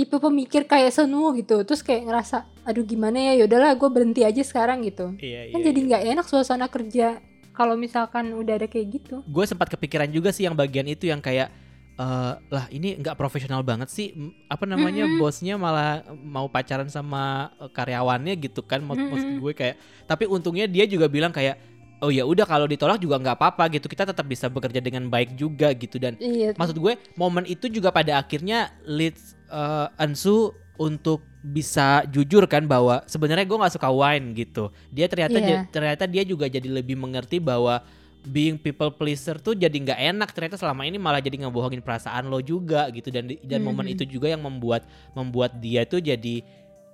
[0.00, 1.60] tipe pemikir kayak Senwu gitu.
[1.60, 3.44] Terus kayak ngerasa aduh gimana ya?
[3.44, 5.12] Yaudahlah gue berhenti aja sekarang gitu.
[5.20, 7.20] Iya, kan jadi nggak enak suasana kerja
[7.52, 9.20] kalau misalkan udah ada kayak gitu.
[9.28, 11.52] Gue sempat kepikiran juga sih yang bagian itu yang kayak
[11.94, 14.16] eh, lah ini nggak profesional banget sih.
[14.48, 15.20] Apa namanya Mm-mm.
[15.20, 19.42] bosnya malah mau pacaran sama eh, karyawannya gitu kan Maksud- maksud Mm-mm.
[19.44, 19.76] gue kayak.
[20.08, 21.69] Tapi untungnya dia juga bilang kayak
[22.00, 23.86] oh ya udah kalau ditolak juga nggak apa-apa gitu.
[23.86, 26.00] Kita tetap bisa bekerja dengan baik juga gitu.
[26.00, 26.56] Dan iya.
[26.56, 33.00] maksud gue momen itu juga pada akhirnya leads uh, Ansu untuk bisa jujur kan bahwa
[33.04, 34.72] sebenarnya gue nggak suka wine gitu.
[34.88, 37.80] Dia ternyata ja- ternyata dia juga jadi lebih mengerti bahwa
[38.20, 40.28] being people pleaser tuh jadi nggak enak.
[40.36, 43.08] Ternyata selama ini malah jadi ngebohongin perasaan lo juga gitu.
[43.08, 43.94] Dan dan momen Mhm.
[43.96, 46.44] itu juga yang membuat membuat dia tuh jadi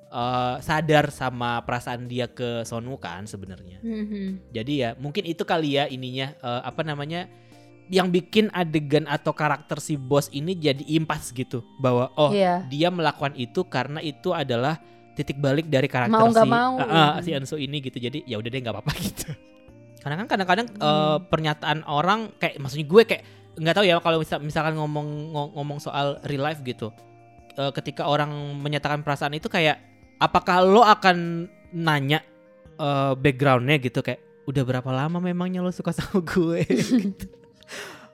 [0.09, 4.51] uh, sadar sama perasaan dia ke Sonwoo kan sebenarnya Mhm.
[4.51, 7.27] jadi ya mungkin itu kali ya ininya eh, apa namanya
[7.87, 12.67] yang bikin adegan atau karakter si bos ini jadi impas gitu bahwa oh Iya.
[12.67, 14.83] dia melakukan itu karena itu adalah
[15.15, 16.77] titik balik dari karakter Mau si mau.
[16.77, 19.31] Ah, ah, si Anso ini gitu jadi ya udah deh nggak apa-apa gitu
[19.97, 21.19] karena kan kadang-kadang eh, Hmm.
[21.25, 23.23] pernyataan orang kayak maksudnya gue kayak
[23.57, 26.91] nggak tahu ya kalau misal, misalkan ngomong ngo- ngomong soal real life gitu
[27.55, 29.81] Eh, ketika orang menyatakan perasaan itu kayak
[30.21, 32.23] apakah lo akan nanya
[32.77, 34.01] eh, backgroundnya gitu?
[34.01, 36.63] Kayak udah berapa lama memangnya lo suka sama gue?
[37.03, 37.27] Gitu.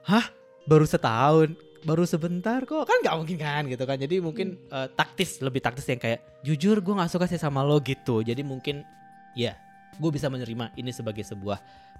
[0.07, 0.25] hah?
[0.65, 1.53] Baru setahun?
[1.83, 2.87] Baru sebentar kok?
[2.87, 3.97] Kan nggak mungkin kan gitu kan.
[3.99, 7.77] Jadi mungkin eh, taktis lebih taktis yang kayak jujur gue nggak suka sih sama lo
[7.83, 8.23] gitu.
[8.23, 8.81] Jadi mungkin
[9.35, 9.55] ya
[9.99, 11.59] gue bisa menerima ini sebagai sebuah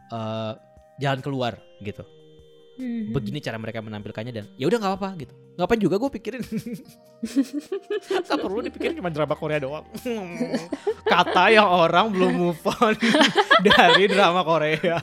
[0.09, 0.53] eh,
[0.97, 2.22] jalan keluar gitu
[2.73, 3.13] Mhm.
[3.13, 5.33] begini cara mereka menampilkannya dan ya udah nggak apa-apa gitu.
[5.53, 6.41] Ngapain juga gue pikirin?
[8.25, 9.85] Nggak perlu dipikirin cuma drama Korea doang.
[11.13, 12.97] Kata yang orang belum move on
[13.69, 14.97] dari drama Korea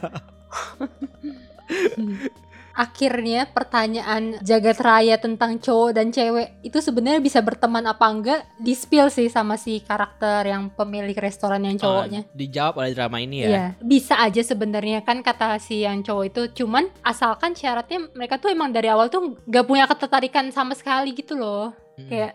[2.75, 8.73] akhirnya pertanyaan jagat raya tentang cowok dan cewek itu sebenarnya bisa berteman apa enggak di
[8.73, 12.25] spill sih sama si karakter yang pemilik restoran yang cowoknya.
[12.27, 16.25] Ah, dijawab oleh drama ini ya Iya, bisa aja sebenarnya kan kata si yang cowok
[16.31, 21.13] itu cuman asalkan syaratnya mereka tuh emang dari awal tuh gak punya ketertarikan sama sekali
[21.13, 21.75] gitu loh.
[21.99, 22.09] Mm.
[22.09, 22.33] Kayak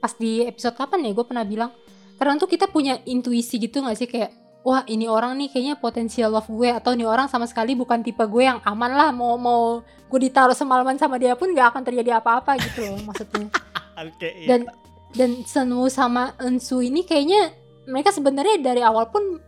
[0.00, 1.70] pas di episode kapan ya gue pernah bilang
[2.16, 6.32] karena tuh kita punya intuisi gitu gak sih kayak wah ini orang nih kayaknya potensial
[6.32, 9.84] love gue atau ini orang sama sekali bukan tipe gue yang aman lah mau mau
[9.84, 13.52] gue ditaruh semalaman sama dia pun gak akan terjadi apa-apa gitu loh maksudnya
[14.02, 14.48] Oke, iya.
[14.50, 14.60] dan
[15.14, 17.54] dan Senwu sama Ensu ini kayaknya
[17.86, 19.38] mereka sebenarnya dari awal pun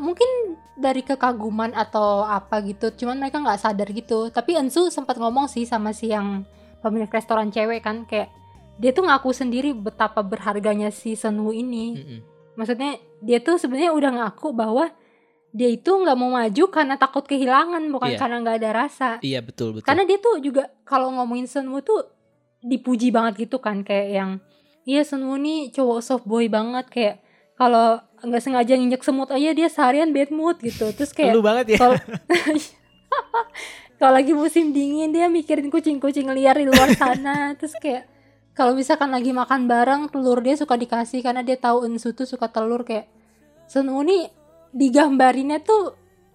[0.00, 5.46] mungkin dari kekaguman atau apa gitu cuman mereka nggak sadar gitu tapi Ensu sempat ngomong
[5.46, 6.42] sih sama si yang
[6.80, 8.32] pemilik restoran cewek kan kayak
[8.76, 11.96] dia tuh ngaku sendiri betapa berharganya si Senwu ini.
[11.96, 12.20] Mm-mm.
[12.56, 12.90] Maksudnya
[13.20, 14.88] dia tuh sebenarnya udah ngaku bahwa
[15.52, 18.18] dia itu nggak mau maju karena takut kehilangan bukan Iya.
[18.18, 19.08] karena nggak ada rasa.
[19.20, 19.86] Iya betul betul.
[19.88, 22.04] Karena dia tuh juga kalau ngomongin Senwu tuh
[22.60, 24.30] dipuji banget gitu kan kayak yang
[24.84, 27.16] iya Senwu nih cowok soft boy banget kayak
[27.56, 30.92] kalau nggak sengaja nginjek semut aja dia seharian bad mood gitu.
[30.92, 31.78] Terus kayak Lu banget ya.
[33.96, 38.04] kalau lagi musim dingin dia mikirin kucing-kucing liar di luar sana terus kayak
[38.56, 42.48] kalau misalkan lagi makan bareng telur dia suka dikasih karena dia tahu Ensu tuh suka
[42.48, 43.06] telur kayak
[43.66, 44.32] Senwu nih
[44.72, 45.92] digambarinnya tuh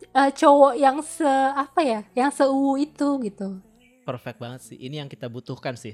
[0.08, 3.60] eh, cowok yang se apa ya yang seuwu itu gitu
[4.02, 4.76] Perfect banget sih.
[4.76, 5.94] Ini yang kita butuhkan sih.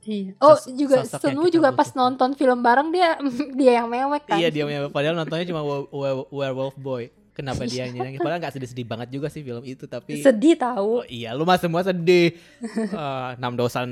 [0.00, 0.38] Iya.
[0.38, 3.18] Oh Sos- juga kita juga pas nonton film bareng dia
[3.58, 7.10] dia yang mewek kan Iya dia punya- padahal nontonnya cuma Were- Were- Werewolf Boy.
[7.38, 8.18] Kenapa dia yang nyanyi?
[8.18, 11.54] Padahal gak sedih-sedih banget juga sih film itu tapi sedih tahu Oh, iya lu mah
[11.54, 12.34] semua sedih.
[12.74, 13.88] Eh, Nam Dosan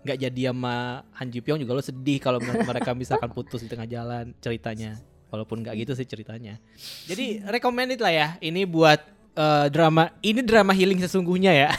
[0.00, 3.68] nggak jadi sama Han Ji Pyong juga lu sedih kalau mer- mereka misalkan putus di
[3.68, 4.94] tengah jalan ceritanya.
[5.26, 6.62] Walaupun nggak gitu sih ceritanya.
[7.04, 8.28] Jadi recommended lah ya.
[8.38, 9.02] Ini buat
[9.34, 11.70] eh, drama ini drama healing sesungguhnya ya.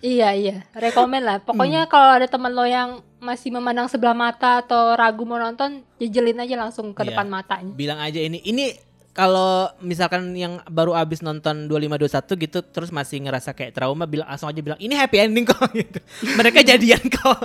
[0.00, 1.38] Iya iya, rekomen lah.
[1.38, 1.48] Hmm.
[1.48, 6.36] Pokoknya kalau ada teman lo yang masih memandang sebelah mata atau ragu mau nonton, jejelin
[6.36, 7.08] aja langsung ke Iya.
[7.08, 7.72] depan matanya.
[7.72, 8.76] Bilang aja ini ini
[9.14, 14.50] kalau misalkan yang baru abis nonton 2521 gitu terus masih ngerasa kayak trauma bilang langsung
[14.50, 16.02] aja bilang ini happy ending kok gitu.
[16.34, 17.34] Mereka jadian kok.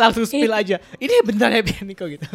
[0.00, 0.76] langsung spill aja.
[0.96, 2.28] Ini beneran happy ending kok gitu.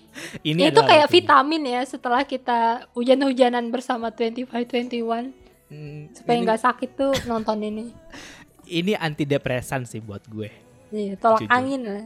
[0.48, 6.90] ini Ya, itu kayak vitamin ya setelah kita hujan-hujanan bersama 2521 Hmm, supaya nggak sakit
[6.94, 7.90] tuh nonton ini.
[8.66, 10.46] ini antidepresan sih buat gue.
[10.90, 11.50] Iya, tolak Jujur.
[11.50, 12.02] angin lah.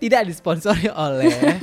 [0.00, 1.32] Tidak disponsori oleh.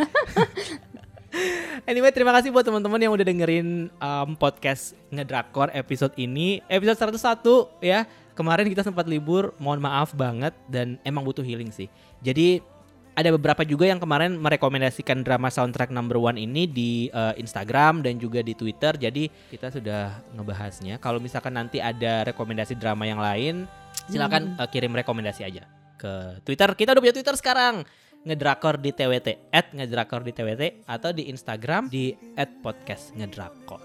[1.90, 7.84] anyway, terima kasih buat teman-teman yang udah dengerin um, podcast ngedrakor episode ini, episode 101
[7.84, 8.08] ya.
[8.32, 11.92] Kemarin kita sempat libur, mohon maaf banget dan emang butuh healing sih.
[12.24, 12.64] Jadi
[13.12, 18.18] ada beberapa juga yang kemarin merekomendasikan drama soundtrack number one ini di uh, Instagram dan
[18.18, 18.96] juga di Twitter.
[18.96, 20.98] Jadi kita sudah ngebahasnya.
[21.04, 23.68] Kalau misalkan nanti ada rekomendasi drama yang lain,
[24.08, 25.68] silakan uh, kirim rekomendasi aja
[26.00, 26.72] ke Twitter.
[26.74, 27.84] Kita udah punya Twitter sekarang.
[28.22, 33.82] Ngedrakor di TWT, at ngedrakor di TWT atau di Instagram di at podcast ngedrakor.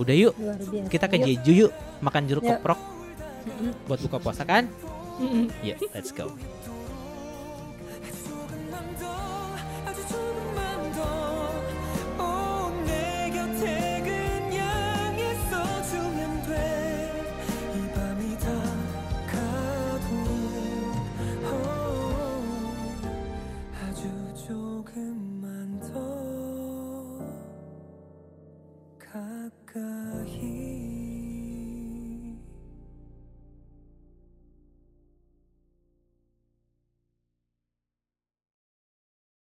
[0.00, 0.34] Udah yuk,
[0.88, 1.26] kita ke Yuk.
[1.28, 2.56] Jeju yuk, makan jeruk Yuk.
[2.56, 2.80] keprok
[3.44, 3.70] Mm-mm.
[3.84, 4.64] buat buka puasa kan?
[5.20, 5.52] Mm-mm.
[5.60, 6.32] Yuk, let's go.